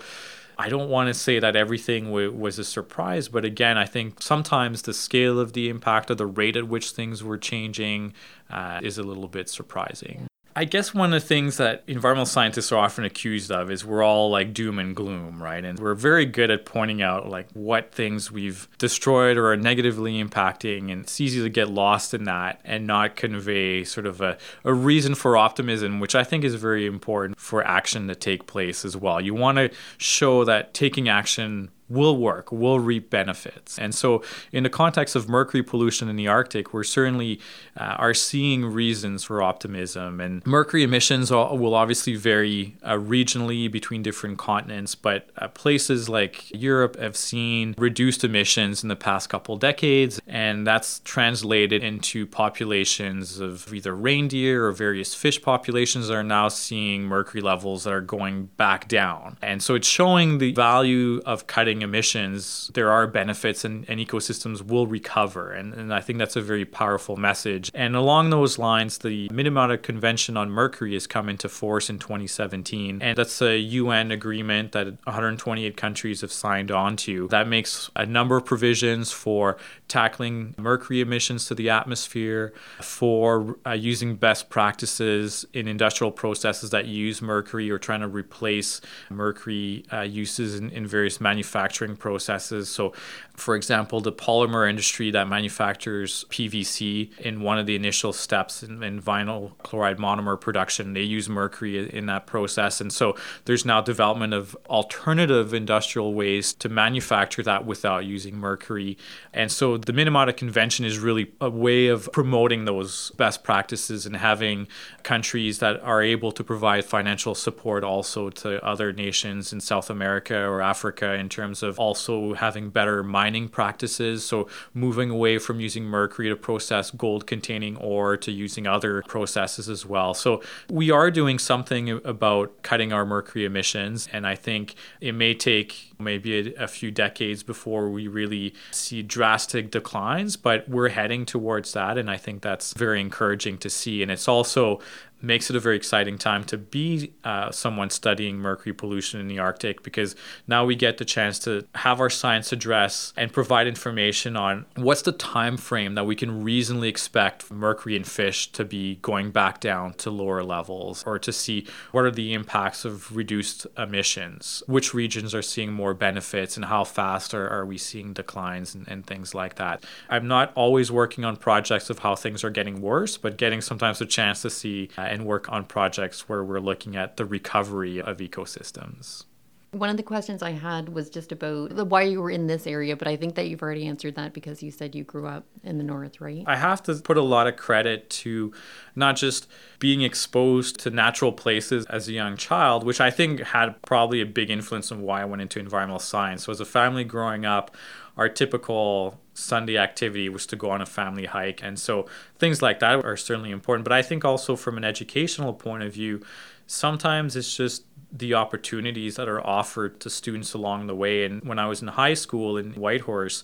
[0.61, 4.21] I don't want to say that everything w- was a surprise, but again, I think
[4.21, 8.12] sometimes the scale of the impact or the rate at which things were changing
[8.51, 10.27] uh, is a little bit surprising.
[10.59, 14.03] I guess one of the things that environmental scientists are often accused of is we're
[14.03, 15.64] all like doom and gloom, right?
[15.64, 20.21] And we're very good at pointing out like what things we've destroyed or are negatively
[20.21, 20.90] impacting.
[20.90, 24.75] And it's easy to get lost in that and not convey sort of a, a
[24.75, 28.97] reason for optimism, which I think is very important for action to take place as
[28.97, 29.21] well.
[29.21, 33.79] You want to show that taking action will work, will reap benefits.
[33.79, 34.22] And so,
[34.53, 37.40] in the context of mercury pollution in the Arctic, we're certainly
[37.77, 40.20] uh, are seeing reasons for optimism.
[40.20, 46.51] And mercury emissions will obviously vary uh, regionally between different continents, but uh, places like
[46.55, 53.40] Europe have seen reduced emissions in the past couple decades, and that's translated into populations
[53.40, 58.01] of either reindeer or various fish populations that are now seeing mercury levels that are
[58.01, 59.38] going back down.
[59.40, 64.62] And so, it's showing the value of cutting emissions, there are benefits and, and ecosystems
[64.62, 65.53] will recover.
[65.53, 67.71] And, and I think that's a very powerful message.
[67.75, 73.01] And along those lines, the Minamata Convention on Mercury has come into force in 2017.
[73.03, 77.29] And that's a UN agreement that 128 countries have signed on to.
[77.29, 79.57] That makes a number of provisions for
[79.88, 86.87] tackling mercury emissions to the atmosphere, for uh, using best practices in industrial processes that
[86.87, 92.68] use mercury or trying to replace mercury uh, uses in, in various manufacturing manufacturing processes.
[92.68, 92.92] So,
[93.37, 98.83] for example, the polymer industry that manufactures PVC in one of the initial steps in,
[98.83, 102.81] in vinyl chloride monomer production, they use mercury in that process.
[102.81, 108.96] And so there's now development of alternative industrial ways to manufacture that without using mercury.
[109.33, 114.16] And so the Minamata Convention is really a way of promoting those best practices and
[114.16, 114.66] having
[115.04, 120.37] countries that are able to provide financial support also to other nations in South America
[120.37, 124.25] or Africa in terms terms of also having better mining practices.
[124.25, 129.68] So, moving away from using mercury to process gold containing ore to using other processes
[129.68, 130.14] as well.
[130.14, 134.09] So, we are doing something about cutting our mercury emissions.
[134.12, 139.03] And I think it may take maybe a, a few decades before we really see
[139.03, 141.99] drastic declines, but we're heading towards that.
[141.99, 144.03] And I think that's very encouraging to see.
[144.03, 144.81] And it's also
[145.20, 149.38] makes it a very exciting time to be uh, someone studying mercury pollution in the
[149.38, 150.14] Arctic because
[150.46, 155.02] now we get the chance to have our science address and provide information on what's
[155.02, 159.61] the time frame that we can reasonably expect mercury in fish to be going back
[159.61, 164.94] down to lower levels or to see what are the impacts of reduced emissions which
[164.94, 169.07] regions are seeing more benefits and how fast are, are we seeing declines and, and
[169.07, 169.85] things like that.
[170.09, 174.00] I'm not always working on projects of how things are getting worse but getting sometimes
[174.00, 178.01] a chance to see uh, and work on projects where we're looking at the recovery
[178.01, 179.25] of ecosystems.
[179.73, 182.66] One of the questions I had was just about the, why you were in this
[182.66, 185.44] area, but I think that you've already answered that because you said you grew up
[185.62, 186.42] in the north, right?
[186.47, 188.55] I have to put a lot of credit to
[188.97, 189.47] not just
[189.79, 194.27] being exposed to natural places as a young child, which I think had probably a
[194.27, 196.44] big influence on why I went into environmental science.
[196.44, 197.77] So, as a family growing up,
[198.16, 201.62] our typical Sunday activity was to go on a family hike.
[201.62, 202.07] And so
[202.38, 203.85] things like that are certainly important.
[203.85, 206.22] But I think also from an educational point of view,
[206.66, 211.24] sometimes it's just the opportunities that are offered to students along the way.
[211.24, 213.42] And when I was in high school in Whitehorse,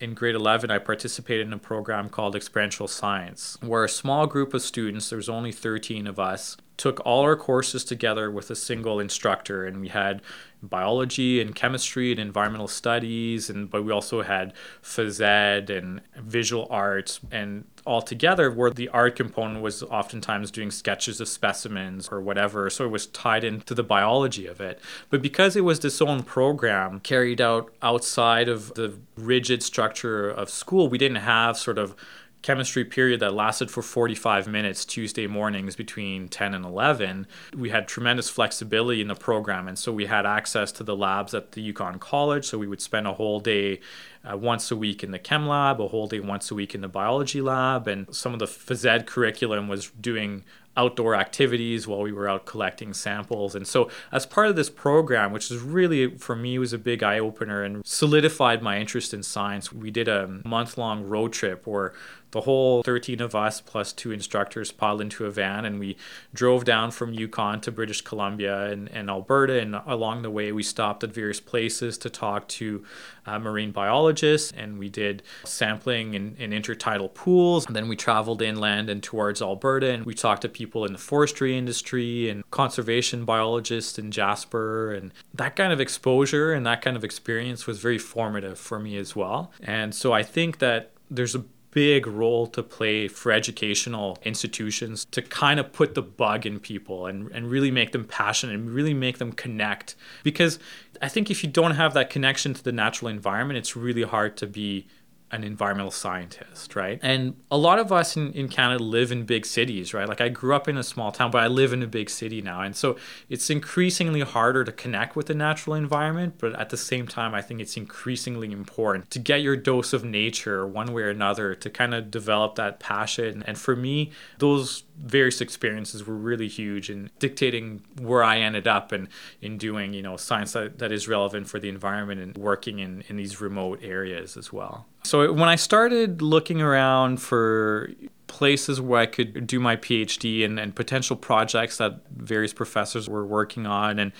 [0.00, 4.52] in grade 11, I participated in a program called Experiential Science, where a small group
[4.52, 8.56] of students, there was only 13 of us, took all our courses together with a
[8.56, 9.64] single instructor.
[9.64, 10.20] And we had
[10.60, 16.68] biology and chemistry and environmental studies and but we also had phys ed and visual
[16.70, 22.20] arts and all together where the art component was oftentimes doing sketches of specimens or
[22.20, 24.78] whatever so it was tied into the biology of it
[25.10, 30.48] but because it was this own program carried out outside of the rigid structure of
[30.48, 31.96] school we didn't have sort of
[32.42, 37.26] chemistry period that lasted for 45 minutes Tuesday mornings between 10 and 11.
[37.56, 41.34] We had tremendous flexibility in the program, and so we had access to the labs
[41.34, 42.44] at the Yukon College.
[42.44, 43.80] So we would spend a whole day
[44.28, 46.80] uh, once a week in the chem lab, a whole day once a week in
[46.80, 50.44] the biology lab, and some of the phys ed curriculum was doing
[50.76, 53.54] outdoor activities while we were out collecting samples.
[53.54, 57.02] And so, as part of this program, which is really for me was a big
[57.02, 61.66] eye opener and solidified my interest in science, we did a month long road trip
[61.66, 61.92] where
[62.32, 65.96] the whole 13 of us plus two instructors piled into a van and we
[66.34, 69.60] drove down from Yukon to British Columbia and, and Alberta.
[69.60, 72.84] And along the way, we stopped at various places to talk to
[73.26, 77.66] uh, marine biologists and we did sampling in, in intertidal pools.
[77.66, 80.98] And then we traveled inland and towards Alberta and we talked to people in the
[80.98, 84.92] forestry industry and conservation biologists in Jasper.
[84.92, 88.96] And that kind of exposure and that kind of experience was very formative for me
[88.96, 89.52] as well.
[89.62, 95.22] And so I think that there's a big role to play for educational institutions to
[95.22, 98.94] kind of put the bug in people and, and really make them passionate and really
[98.94, 99.96] make them connect.
[100.22, 100.58] Because
[101.00, 104.36] I think if you don't have that connection to the natural environment, it's really hard
[104.36, 104.86] to be
[105.32, 107.00] an environmental scientist, right?
[107.02, 110.06] And a lot of us in, in Canada live in big cities, right?
[110.06, 112.42] Like I grew up in a small town, but I live in a big city
[112.42, 112.60] now.
[112.60, 112.96] And so
[113.30, 116.34] it's increasingly harder to connect with the natural environment.
[116.38, 120.04] But at the same time, I think it's increasingly important to get your dose of
[120.04, 123.42] nature one way or another to kind of develop that passion.
[123.46, 128.92] And for me, those various experiences were really huge in dictating where I ended up
[128.92, 129.08] and
[129.40, 133.02] in doing, you know, science that, that is relevant for the environment and working in,
[133.08, 134.86] in these remote areas as well.
[135.02, 137.90] So when I started looking around for
[138.28, 143.26] places where I could do my PhD and, and potential projects that various professors were
[143.26, 144.12] working on, and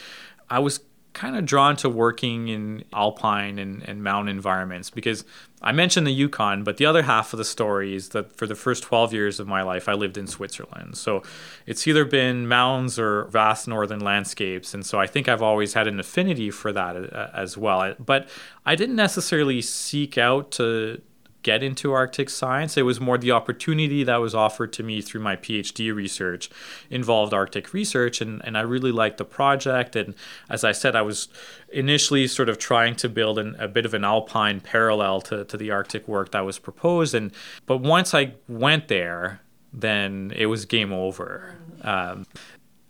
[0.50, 0.80] I was
[1.12, 5.24] kind of drawn to working in alpine and, and mountain environments because
[5.60, 8.54] I mentioned the Yukon, but the other half of the story is that for the
[8.54, 10.96] first 12 years of my life, I lived in Switzerland.
[10.96, 11.22] So
[11.66, 14.74] it's either been mountains or vast northern landscapes.
[14.74, 17.94] And so I think I've always had an affinity for that uh, as well.
[17.98, 18.28] But
[18.66, 21.00] I didn't necessarily seek out to
[21.42, 22.76] get into Arctic science.
[22.76, 26.50] It was more the opportunity that was offered to me through my PhD research
[26.90, 29.96] involved Arctic research, and, and I really liked the project.
[29.96, 30.14] And
[30.48, 31.28] as I said, I was
[31.70, 35.56] initially sort of trying to build an, a bit of an alpine parallel to, to
[35.56, 37.14] the Arctic work that was proposed.
[37.14, 37.32] And
[37.66, 39.40] but once I went there,
[39.72, 41.56] then it was game over.
[41.82, 42.26] Um,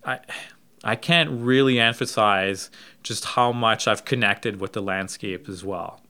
[0.04, 0.20] I
[0.84, 2.70] I can't really emphasize
[3.02, 6.00] just how much I've connected with the landscape as well.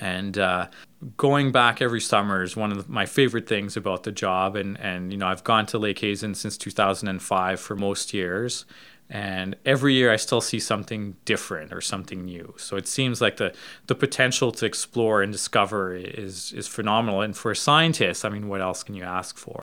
[0.00, 0.68] And uh,
[1.16, 4.56] going back every summer is one of my favorite things about the job.
[4.56, 8.64] And, and, you know, I've gone to Lake Hazen since 2005 for most years.
[9.08, 12.54] And every year I still see something different or something new.
[12.58, 13.54] So it seems like the,
[13.86, 17.20] the potential to explore and discover is, is phenomenal.
[17.20, 19.62] And for a scientist, I mean, what else can you ask for?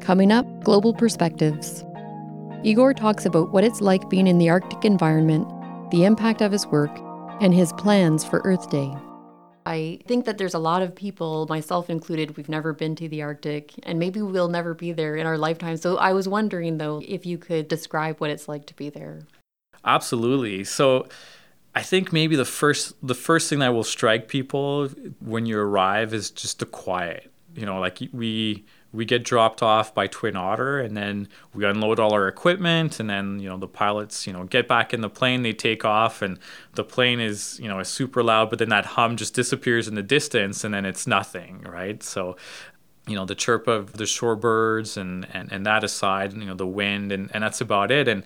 [0.00, 1.84] Coming up, Global Perspectives.
[2.64, 5.48] Igor talks about what it's like being in the Arctic environment,
[5.90, 6.90] the impact of his work,
[7.40, 8.92] and his plans for Earth Day.
[9.66, 13.22] I think that there's a lot of people, myself included, we've never been to the
[13.22, 15.76] Arctic and maybe we'll never be there in our lifetime.
[15.76, 19.20] So I was wondering though if you could describe what it's like to be there.
[19.84, 20.64] Absolutely.
[20.64, 21.08] So
[21.74, 24.88] I think maybe the first the first thing that will strike people
[25.20, 27.30] when you arrive is just the quiet.
[27.54, 32.00] You know, like we we get dropped off by Twin Otter and then we unload
[32.00, 35.08] all our equipment and then you know the pilots you know get back in the
[35.08, 36.38] plane they take off and
[36.74, 39.94] the plane is you know is super loud but then that hum just disappears in
[39.94, 42.02] the distance and then it's nothing right?
[42.02, 42.36] So
[43.06, 46.66] you know the chirp of the shorebirds and, and and that aside you know the
[46.66, 48.06] wind and and that's about it.
[48.06, 48.22] And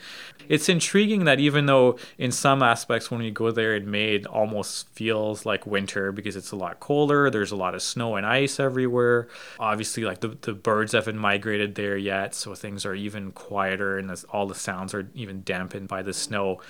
[0.48, 4.26] it's intriguing that even though in some aspects when we go there in May it
[4.26, 8.26] almost feels like winter because it's a lot colder there's a lot of snow and
[8.26, 9.28] ice everywhere.
[9.58, 14.12] Obviously like the, the birds haven't migrated there yet so things are even quieter and
[14.30, 16.60] all the sounds are even dampened by the snow.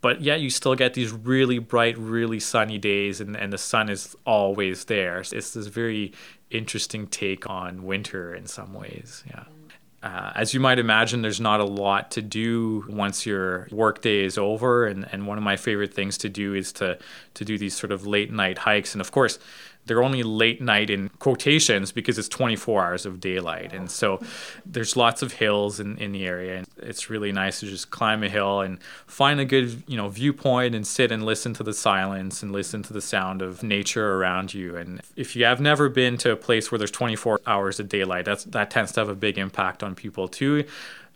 [0.00, 3.88] But yet you still get these really bright, really sunny days, and, and the sun
[3.88, 5.20] is always there.
[5.20, 6.12] It's this very
[6.52, 9.24] interesting take on winter in some ways.
[9.26, 9.44] Yeah.
[10.02, 14.36] Uh, as you might imagine, there's not a lot to do once your workday is
[14.36, 14.86] over.
[14.86, 16.98] And, and one of my favorite things to do is to,
[17.34, 18.94] to do these sort of late night hikes.
[18.94, 19.38] And of course,
[19.86, 23.72] they're only late night in quotations because it's 24 hours of daylight.
[23.72, 24.20] And so
[24.64, 26.58] there's lots of hills in, in the area.
[26.58, 30.08] And it's really nice to just climb a hill and find a good, you know,
[30.08, 34.14] viewpoint and sit and listen to the silence and listen to the sound of nature
[34.14, 34.76] around you.
[34.76, 38.24] And if you have never been to a place where there's 24 hours of daylight,
[38.24, 40.64] that's that tends to have a big impact on people too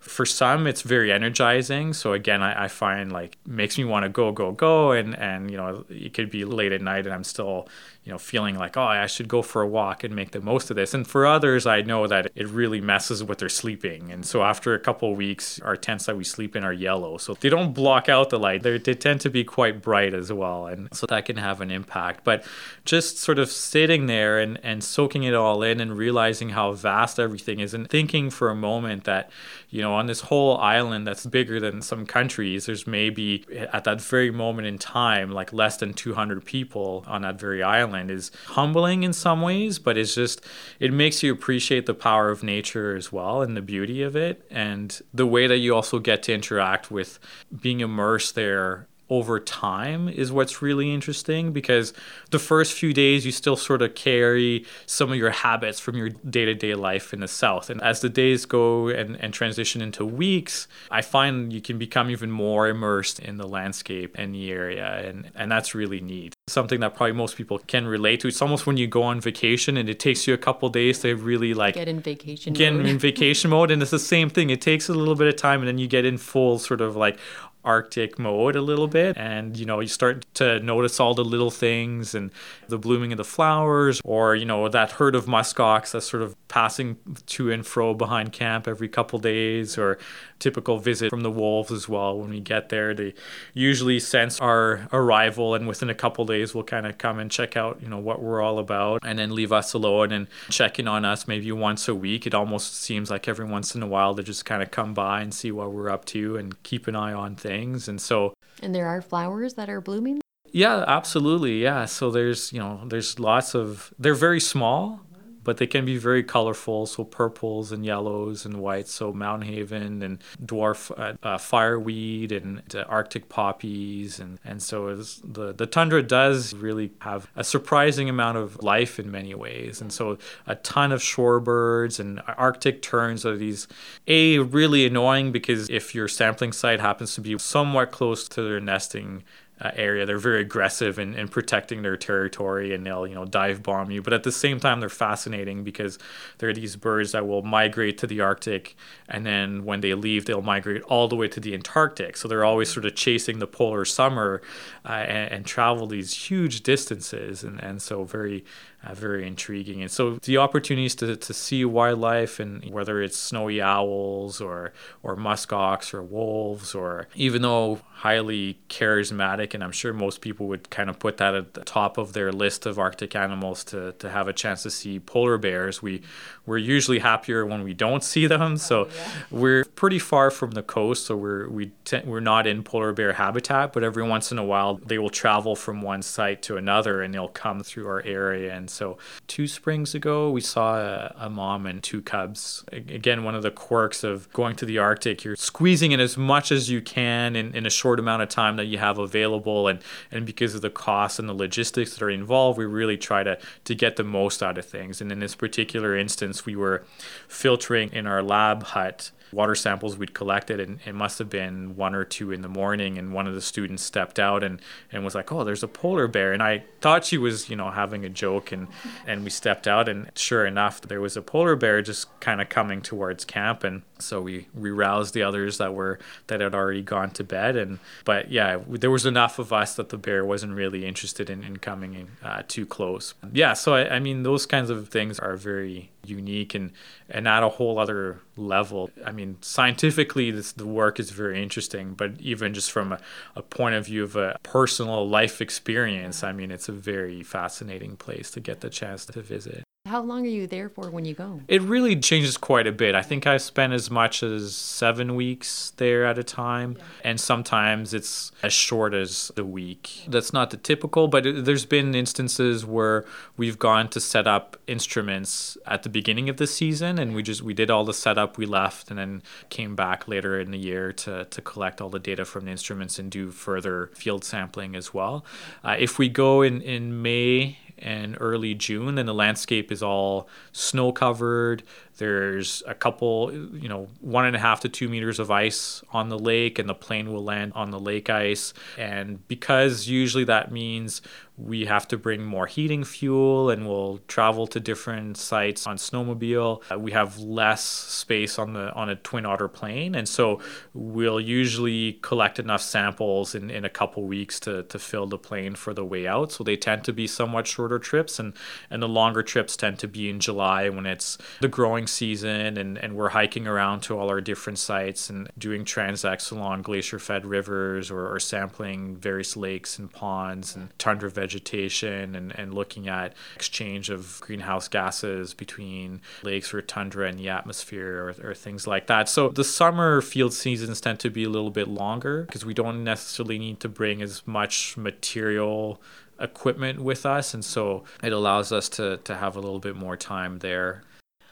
[0.07, 4.09] for some it's very energizing so again I, I, find like makes me want to
[4.09, 7.25] go go go and and you know it could be late at night and i'm
[7.25, 7.69] still
[8.07, 10.71] you know feeling like oh i should go for a walk and make the most
[10.71, 10.95] of this.
[10.95, 14.13] And for others i know that it really messes with their sleeping.
[14.13, 17.19] And so after a couple weeks our tents that we sleep in are yellow.
[17.19, 18.63] So they don't block out the light.
[18.63, 20.69] They're, they tend to be quite bright as well.
[20.69, 22.23] And so that can have an impact.
[22.23, 22.45] But
[22.85, 27.19] just sort of sitting there and and soaking it all in and realizing how vast
[27.19, 29.31] everything is and thinking for a moment that
[29.69, 34.01] you know on this whole island that's bigger than some countries there's maybe at that
[34.01, 39.03] very moment in time like less than 200 people on that very island is humbling
[39.03, 40.45] in some ways, but it's just,
[40.81, 44.47] it makes you appreciate the power of nature as well and the beauty of it.
[44.51, 47.19] And the way that you also get to interact with
[47.61, 51.93] being immersed there over time is what's really interesting because
[52.31, 56.09] the first few days you still sort of carry some of your habits from your
[56.09, 57.71] day-to-day life in the south.
[57.71, 62.11] And as the days go and, and transition into weeks i find you can become
[62.11, 66.35] even more immersed in the landscape and the area and, and that's really neat.
[66.49, 69.77] Something that probably most people can relate to it's almost when you go on vacation
[69.77, 72.87] and it takes you a couple days to really like get in vacation get mode.
[72.87, 74.51] in vacation mode and it's the same thing.
[74.51, 76.97] It takes a little bit of time and then you get in full sort of
[76.97, 77.19] like
[77.67, 79.17] Arctic mode a little bit.
[79.19, 82.31] And, you know, you start to notice all the little things and
[82.69, 86.37] the blooming of the flowers, or, you know, that herd of muskox that's sort of
[86.49, 86.97] passing
[87.27, 89.99] to and fro behind camp every couple days, or
[90.39, 92.19] typical visit from the wolves as well.
[92.19, 93.15] When we get there, they
[93.55, 97.57] usually sense our arrival, and within a couple days, will kind of come and check
[97.57, 100.89] out, you know, what we're all about, and then leave us alone and check in
[100.89, 102.27] on us maybe once a week.
[102.27, 105.21] It almost seems like every once in a while they just kind of come by
[105.23, 107.89] and see what we're up to and keep an eye on things.
[107.89, 110.21] And so, and there are flowers that are blooming.
[110.57, 111.63] Yeah, absolutely.
[111.63, 111.85] Yeah.
[111.85, 115.03] So there's, you know, there's lots of, they're very small,
[115.45, 116.87] but they can be very colorful.
[116.87, 118.91] So purples and yellows and whites.
[118.91, 124.97] So Mountain Avens and dwarf uh, uh, fireweed and uh, Arctic poppies, and and so
[124.97, 129.93] the the tundra does really have a surprising amount of life in many ways, and
[129.93, 133.69] so a ton of shorebirds and Arctic terns are these
[134.09, 138.59] a really annoying because if your sampling site happens to be somewhat close to their
[138.59, 139.23] nesting
[139.61, 140.05] uh, area.
[140.05, 144.03] They're very aggressive in, in protecting their territory and they'll, you know, dive bomb you.
[144.03, 145.99] But at the same time, they're fascinating because
[146.39, 148.77] they're these birds that will migrate to the Arctic
[149.09, 152.17] and then when they leave, they'll migrate all the way to the Antarctic.
[152.17, 154.43] So they're always sort of chasing the polar summer
[154.85, 157.45] uh, and, and, travel these huge distances.
[157.45, 158.45] And, and so very
[158.85, 159.83] uh, very intriguing.
[159.83, 164.73] And so the opportunities to, to see wildlife and whether it's snowy owls or
[165.03, 170.69] or muskox or wolves or even though highly charismatic and I'm sure most people would
[170.69, 174.11] kind of put that at the top of their list of Arctic animals to, to
[174.11, 175.83] have a chance to see polar bears.
[175.83, 176.03] We
[176.45, 178.59] we're usually happier when we don't see them.
[178.59, 179.11] So oh, yeah.
[179.31, 183.15] we're pretty far from the coast, so we're we te- we're not in polar bear
[183.15, 187.01] habitat, but every once in a while they will travel from one site to another
[187.01, 191.31] and they'll come through our area and so two springs ago, we saw a, a,
[191.31, 192.65] mom and two cubs.
[192.71, 196.53] Again, one of the quirks of going to the Arctic, you're squeezing in as much
[196.53, 199.67] as you can in, in a short amount of time that you have available.
[199.67, 203.23] And, and because of the costs and the logistics that are involved, we really try
[203.23, 205.01] to, to get the most out of things.
[205.01, 206.85] And in this particular instance, we were
[207.29, 211.95] filtering in our lab hut water samples we'd collected and it must have been one
[211.95, 214.61] or two in the morning and one of the students stepped out and,
[214.93, 216.33] and was like oh there's a polar bear.
[216.33, 218.69] And i thought she was you know having a joke and
[219.07, 222.49] and we stepped out and sure enough there was a polar bear just kind of
[222.49, 226.83] coming towards camp and so we we roused the others that were that had already
[226.83, 230.53] gone to bed and but yeah there was enough of us that the bear wasn't
[230.53, 233.15] really interested in, in coming in, uh, too close.
[233.33, 236.73] Yeah so I, I mean those kinds of things are very unique and
[237.09, 238.91] and at a whole other level.
[239.05, 243.01] I mean scientifically this the work is very interesting but even just from a,
[243.35, 247.97] a point of view of a personal life experience i mean it's a very fascinating
[247.97, 251.15] place to get the chance to visit How long are you there for when you
[251.15, 251.41] go?
[251.47, 252.97] It really changes quite a bit.
[252.97, 256.85] I think I've spent as much as seven weeks there at a time, yeah.
[257.05, 260.05] and sometimes it's as short as a week.
[260.09, 263.05] That's not the typical, but it, there's been instances where
[263.37, 267.43] we've gone to set up instruments at the beginning of the season, and we just
[267.43, 270.93] we did all the setup, we left, and then came back later in the year
[270.93, 274.93] to to collect all the data from the instruments and do further field sampling as
[274.93, 275.25] well.
[275.63, 280.29] Uh, if we go in in May and early June, and the landscape is all
[280.53, 281.63] snow covered.
[281.99, 286.09] There's a couple, you know, one and a half to two meters of ice on
[286.09, 288.53] the lake, and the plane will land on the lake ice.
[288.79, 291.03] And because usually that means
[291.39, 296.63] we have to bring more heating fuel and we'll travel to different sites on snowmobile.
[296.73, 300.41] Uh, we have less space on the on a twin otter plane, and so
[300.73, 305.55] we'll usually collect enough samples in, in a couple weeks to, to fill the plane
[305.55, 306.33] for the way out.
[306.33, 308.33] So they tend to be somewhat shorter trips, and
[308.71, 312.79] and the longer trips tend to be in July when it's the growing season and,
[312.79, 317.27] and we're hiking around to all our different sites and doing transects along glacier fed
[317.27, 323.15] rivers or, or sampling various lakes and ponds and tundra vegetation and, and looking at
[323.35, 328.87] exchange of greenhouse gases between lakes or tundra and the atmosphere or, or things like
[328.87, 329.09] that.
[329.09, 332.85] So the summer field seasons tend to be a little bit longer because we don't
[332.85, 335.81] necessarily need to bring as much material
[336.19, 339.97] equipment with us and so it allows us to to have a little bit more
[339.97, 340.83] time there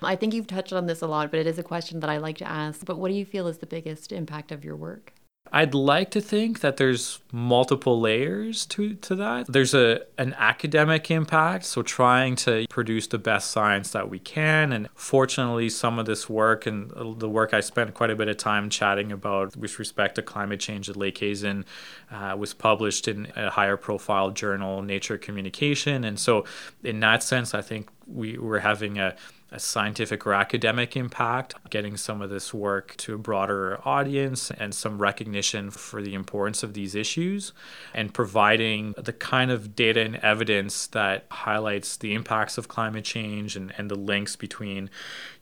[0.02, 2.18] I think you've touched on this a lot, but it is a question that I
[2.18, 2.84] like to ask.
[2.84, 5.12] But what do you feel is the biggest impact of your work?
[5.52, 9.46] I'd like to think that there's multiple layers to, to that.
[9.46, 14.72] There's a an academic impact, so trying to produce the best science that we can.
[14.72, 16.90] And fortunately, some of this work and
[17.20, 20.60] the work I spent quite a bit of time chatting about with respect to climate
[20.60, 21.66] change at Lake Hazen
[22.10, 26.04] uh, was published in a higher profile journal, Nature Communication.
[26.04, 26.44] And so,
[26.82, 29.14] in that sense, I think we were having a
[29.54, 34.74] a scientific or academic impact, getting some of this work to a broader audience and
[34.74, 37.52] some recognition for the importance of these issues,
[37.94, 43.54] and providing the kind of data and evidence that highlights the impacts of climate change
[43.54, 44.90] and, and the links between,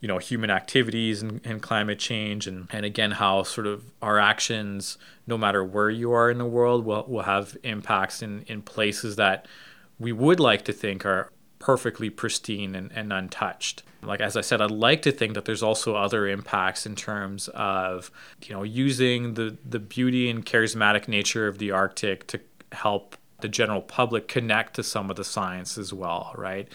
[0.01, 4.19] you know, human activities and, and climate change, and, and again, how sort of our
[4.19, 8.61] actions, no matter where you are in the world, will, will have impacts in, in
[8.61, 9.49] places that
[9.99, 11.32] we would like to think are
[11.63, 13.85] perfectly pristine and, and untouched.
[14.03, 17.49] Like as I said, I'd like to think that there's also other impacts in terms
[17.55, 18.11] of
[18.45, 22.41] you know using the the beauty and charismatic nature of the Arctic to
[22.73, 26.69] help the general public connect to some of the science as well, right?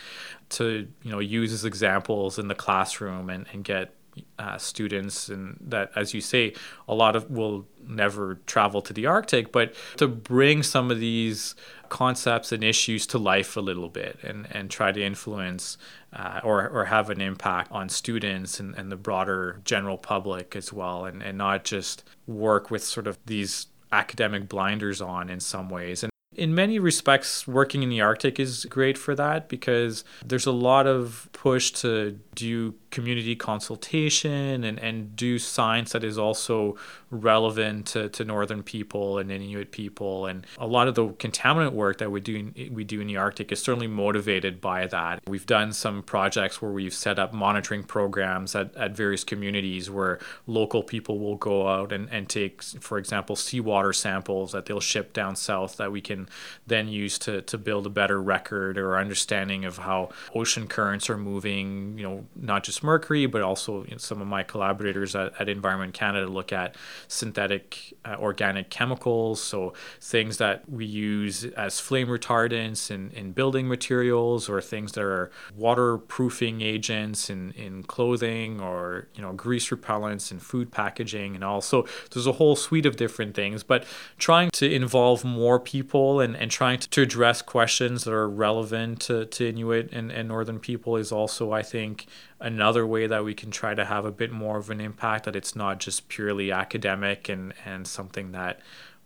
[0.51, 3.93] To you know use as examples in the classroom and, and get
[4.39, 6.53] uh, students and that as you say
[6.87, 11.55] a lot of will never travel to the arctic but to bring some of these
[11.89, 15.77] concepts and issues to life a little bit and, and try to influence
[16.13, 20.73] uh, or, or have an impact on students and, and the broader general public as
[20.73, 25.69] well and, and not just work with sort of these academic blinders on in some
[25.69, 26.03] ways.
[26.03, 30.51] And in many respects, working in the Arctic is great for that because there's a
[30.51, 36.77] lot of push to do community consultation and, and do science that is also
[37.09, 40.27] relevant to, to northern people and Inuit people.
[40.27, 43.17] And a lot of the contaminant work that we do in, we do in the
[43.17, 45.21] Arctic is certainly motivated by that.
[45.27, 50.19] We've done some projects where we've set up monitoring programs at, at various communities where
[50.45, 55.13] local people will go out and, and take, for example, seawater samples that they'll ship
[55.13, 56.26] down south that we can
[56.65, 61.17] then use to, to build a better record or understanding of how ocean currents are
[61.17, 65.33] moving, you know, not just mercury, but also you know, some of my collaborators at,
[65.39, 66.75] at, Environment Canada look at
[67.07, 73.67] synthetic uh, organic chemicals, so things that we use as flame retardants in, in building
[73.67, 80.31] materials or things that are waterproofing agents in, in clothing or you know grease repellents
[80.31, 83.85] in food packaging and also there's a whole suite of different things, but
[84.17, 89.01] trying to involve more people and, and trying to, to address questions that are relevant
[89.01, 92.07] to, to Inuit and, and Northern people is also, I think,
[92.39, 95.35] another way that we can try to have a bit more of an impact that
[95.35, 98.59] it's not just purely academic and, and something that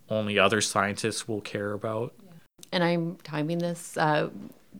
[0.08, 2.14] only other scientists will care about.
[2.70, 4.30] And I'm timing this uh,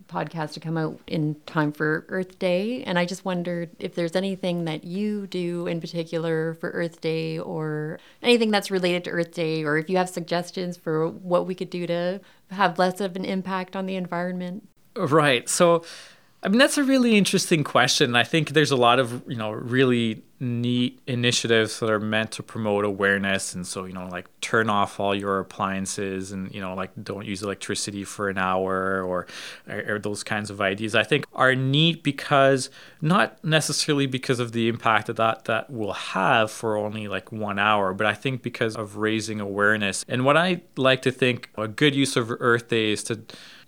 [0.09, 2.83] podcast to come out in time for Earth Day.
[2.85, 7.39] And I just wondered if there's anything that you do in particular for Earth Day
[7.39, 11.55] or anything that's related to Earth Day, or if you have suggestions for what we
[11.55, 12.21] could do to
[12.51, 14.69] have less of an impact on the environment.
[14.97, 15.49] Right.
[15.49, 15.85] So,
[16.43, 18.17] I mean, that's a really interesting question.
[18.17, 22.43] I think there's a lot of, you know, really neat initiatives that are meant to
[22.43, 26.75] promote awareness and so you know like turn off all your appliances and you know
[26.75, 29.29] like don't use electricity for an hour or,
[29.69, 32.71] or those kinds of ideas i think are neat because
[33.01, 37.61] not necessarily because of the impact that, that that will have for only like one
[37.61, 41.69] hour but i think because of raising awareness and what i like to think a
[41.69, 43.21] good use of earth day is to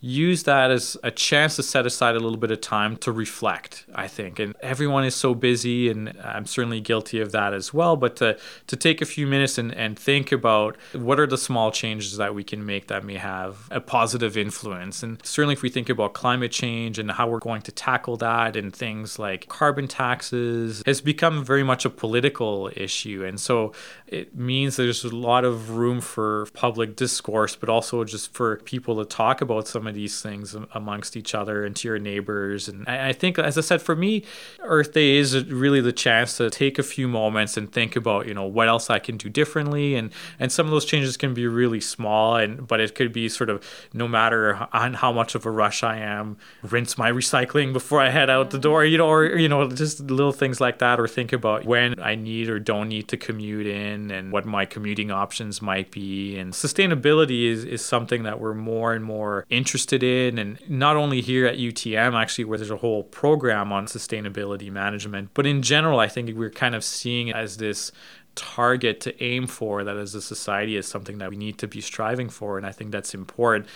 [0.05, 3.87] use that as a chance to set aside a little bit of time to reflect,
[3.95, 4.39] I think.
[4.39, 7.97] And everyone is so busy, and I'm certainly guilty of that as well.
[7.97, 8.37] But to,
[8.67, 12.35] to take a few minutes and, and think about what are the small changes that
[12.35, 15.03] we can make that may have a positive influence.
[15.03, 18.57] And certainly, if we think about climate change and how we're going to tackle that,
[18.57, 23.25] and things like carbon taxes, has become very much a political issue.
[23.25, 23.73] And so
[24.07, 28.97] it means there's a lot of room for public discourse, but also just for people
[28.99, 32.69] to talk about some these things amongst each other and to your neighbors.
[32.69, 34.25] And I, think, as I said, for me,
[34.61, 38.35] Earth Day is really the chance to take a few moments and think about, you
[38.35, 39.95] know, what else I can do differently.
[39.95, 43.29] And, and some of those changes can be really small, and but it could be
[43.29, 47.73] sort of no matter on how much of a rush I am, rinse my recycling
[47.73, 50.79] before I head out the door, you know, or, you know, just little things like
[50.81, 54.45] that, or think about when I need or don't need to commute in and what
[54.45, 56.37] my commuting options might be.
[56.37, 60.95] And sustainability is, is something that we're more and more interested interested in, and not
[60.95, 65.63] only here at UTM, actually, where there's a whole program on sustainability management, but in
[65.63, 67.91] general, I think we're kind of seeing it as this
[68.37, 71.81] target to aim for that as a society is something that we need to be
[71.81, 72.57] striving for.
[72.57, 73.67] And I think that's important.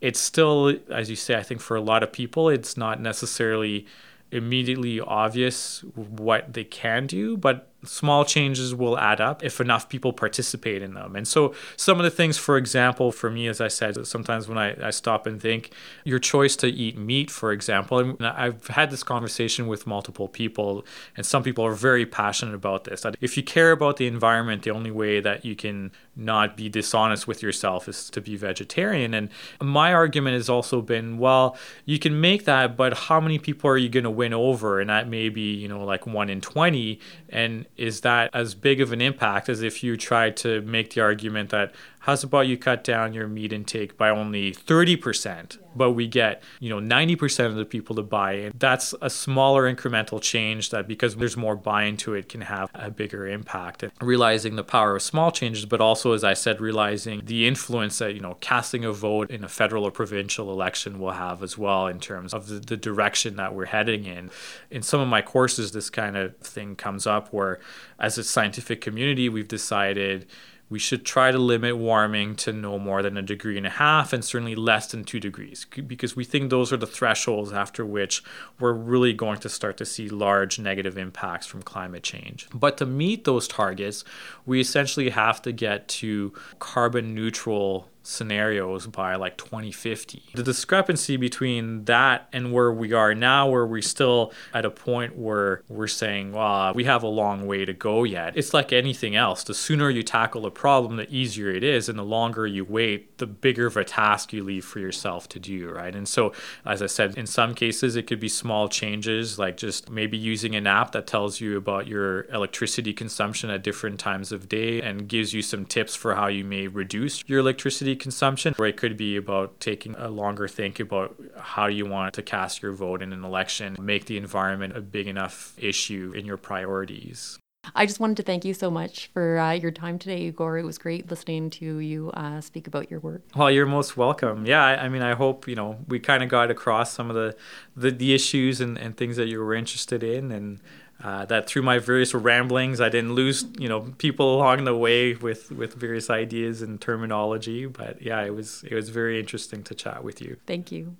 [0.00, 3.86] It's still, as you say, I think for a lot of people, it's not necessarily
[4.32, 10.12] immediately obvious what they can do, but small changes will add up if enough people
[10.12, 11.16] participate in them.
[11.16, 14.58] And so, some of the things, for example, for me, as I said, sometimes when
[14.58, 15.70] I, I stop and think,
[16.04, 20.84] your choice to eat meat, for example, and I've had this conversation with multiple people,
[21.16, 23.02] and some people are very passionate about this.
[23.02, 26.68] That if you care about the environment, the only way that you can not be
[26.68, 29.14] dishonest with yourself is to be vegetarian.
[29.14, 33.70] And my argument has also been, well, you can make that, but how many people
[33.70, 34.80] are you going to win over?
[34.80, 37.00] And that may be, you know, like one in 20.
[37.30, 41.00] And is that as big of an impact as if you tried to make the
[41.00, 46.08] argument that how's about you cut down your meat intake by only 30%, but we
[46.08, 48.52] get, you know, 90% of the people to buy in.
[48.58, 52.90] That's a smaller incremental change that because there's more buy into it can have a
[52.90, 53.82] bigger impact.
[53.82, 57.98] And realizing the power of small changes, but also, as I said, realizing the influence
[57.98, 61.58] that, you know, casting a vote in a federal or provincial election will have as
[61.58, 64.30] well in terms of the, the direction that we're heading in.
[64.70, 67.60] In some of my courses, this kind of thing comes up where,
[67.98, 70.26] as a scientific community, we've decided
[70.70, 74.12] we should try to limit warming to no more than a degree and a half
[74.12, 78.22] and certainly less than two degrees because we think those are the thresholds after which
[78.60, 82.48] we're really going to start to see large negative impacts from climate change.
[82.54, 84.04] But to meet those targets,
[84.46, 90.22] we essentially have to get to carbon neutral scenarios by like 2050.
[90.34, 95.16] The discrepancy between that and where we are now, where we're still at a point
[95.16, 98.36] where we're saying, well, we have a long way to go yet.
[98.36, 99.44] It's like anything else.
[99.44, 101.88] The sooner you tackle a problem, the easier it is.
[101.88, 105.38] And the longer you wait, the bigger of a task you leave for yourself to
[105.38, 105.94] do, right?
[105.94, 106.32] And so,
[106.66, 110.56] as I said, in some cases, it could be small changes, like just maybe using
[110.56, 115.08] an app that tells you about your electricity consumption at different times of day and
[115.08, 118.96] gives you some tips for how you may reduce your electricity consumption, or it could
[118.96, 123.12] be about taking a longer think about how you want to cast your vote in
[123.12, 127.38] an election, make the environment a big enough issue in your priorities.
[127.74, 130.58] I just wanted to thank you so much for uh, your time today, Igor.
[130.58, 133.22] It was great listening to you uh, speak about your work.
[133.36, 134.46] Well, you're most welcome.
[134.46, 137.16] Yeah, I, I mean, I hope you know we kind of got across some of
[137.16, 137.36] the
[137.76, 140.60] the, the issues and, and things that you were interested in, and
[141.02, 145.14] uh, that through my various ramblings, I didn't lose you know people along the way
[145.14, 147.66] with with various ideas and terminology.
[147.66, 150.36] But yeah, it was it was very interesting to chat with you.
[150.46, 150.96] Thank you.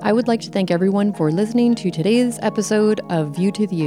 [0.00, 3.82] I would like to thank everyone for listening to today's episode of View to the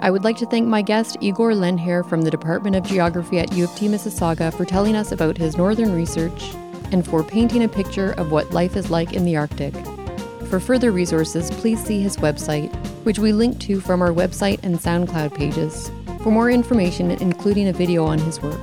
[0.00, 3.52] I would like to thank my guest, Igor Lehnherr from the Department of Geography at
[3.52, 6.52] U of T Mississauga, for telling us about his northern research
[6.92, 9.74] and for painting a picture of what life is like in the Arctic.
[10.52, 12.70] For further resources, please see his website,
[13.06, 15.90] which we link to from our website and SoundCloud pages,
[16.22, 18.60] for more information, including a video on his work.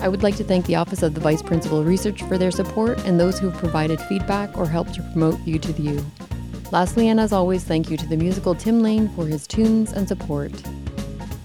[0.00, 2.98] I would like to thank the Office of the Vice Principal Research for their support
[3.06, 6.06] and those who have provided feedback or helped to promote View to the U.
[6.70, 10.06] Lastly, and as always, thank you to the musical Tim Lane for his tunes and
[10.06, 10.52] support.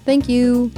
[0.04, 0.70] Thank you!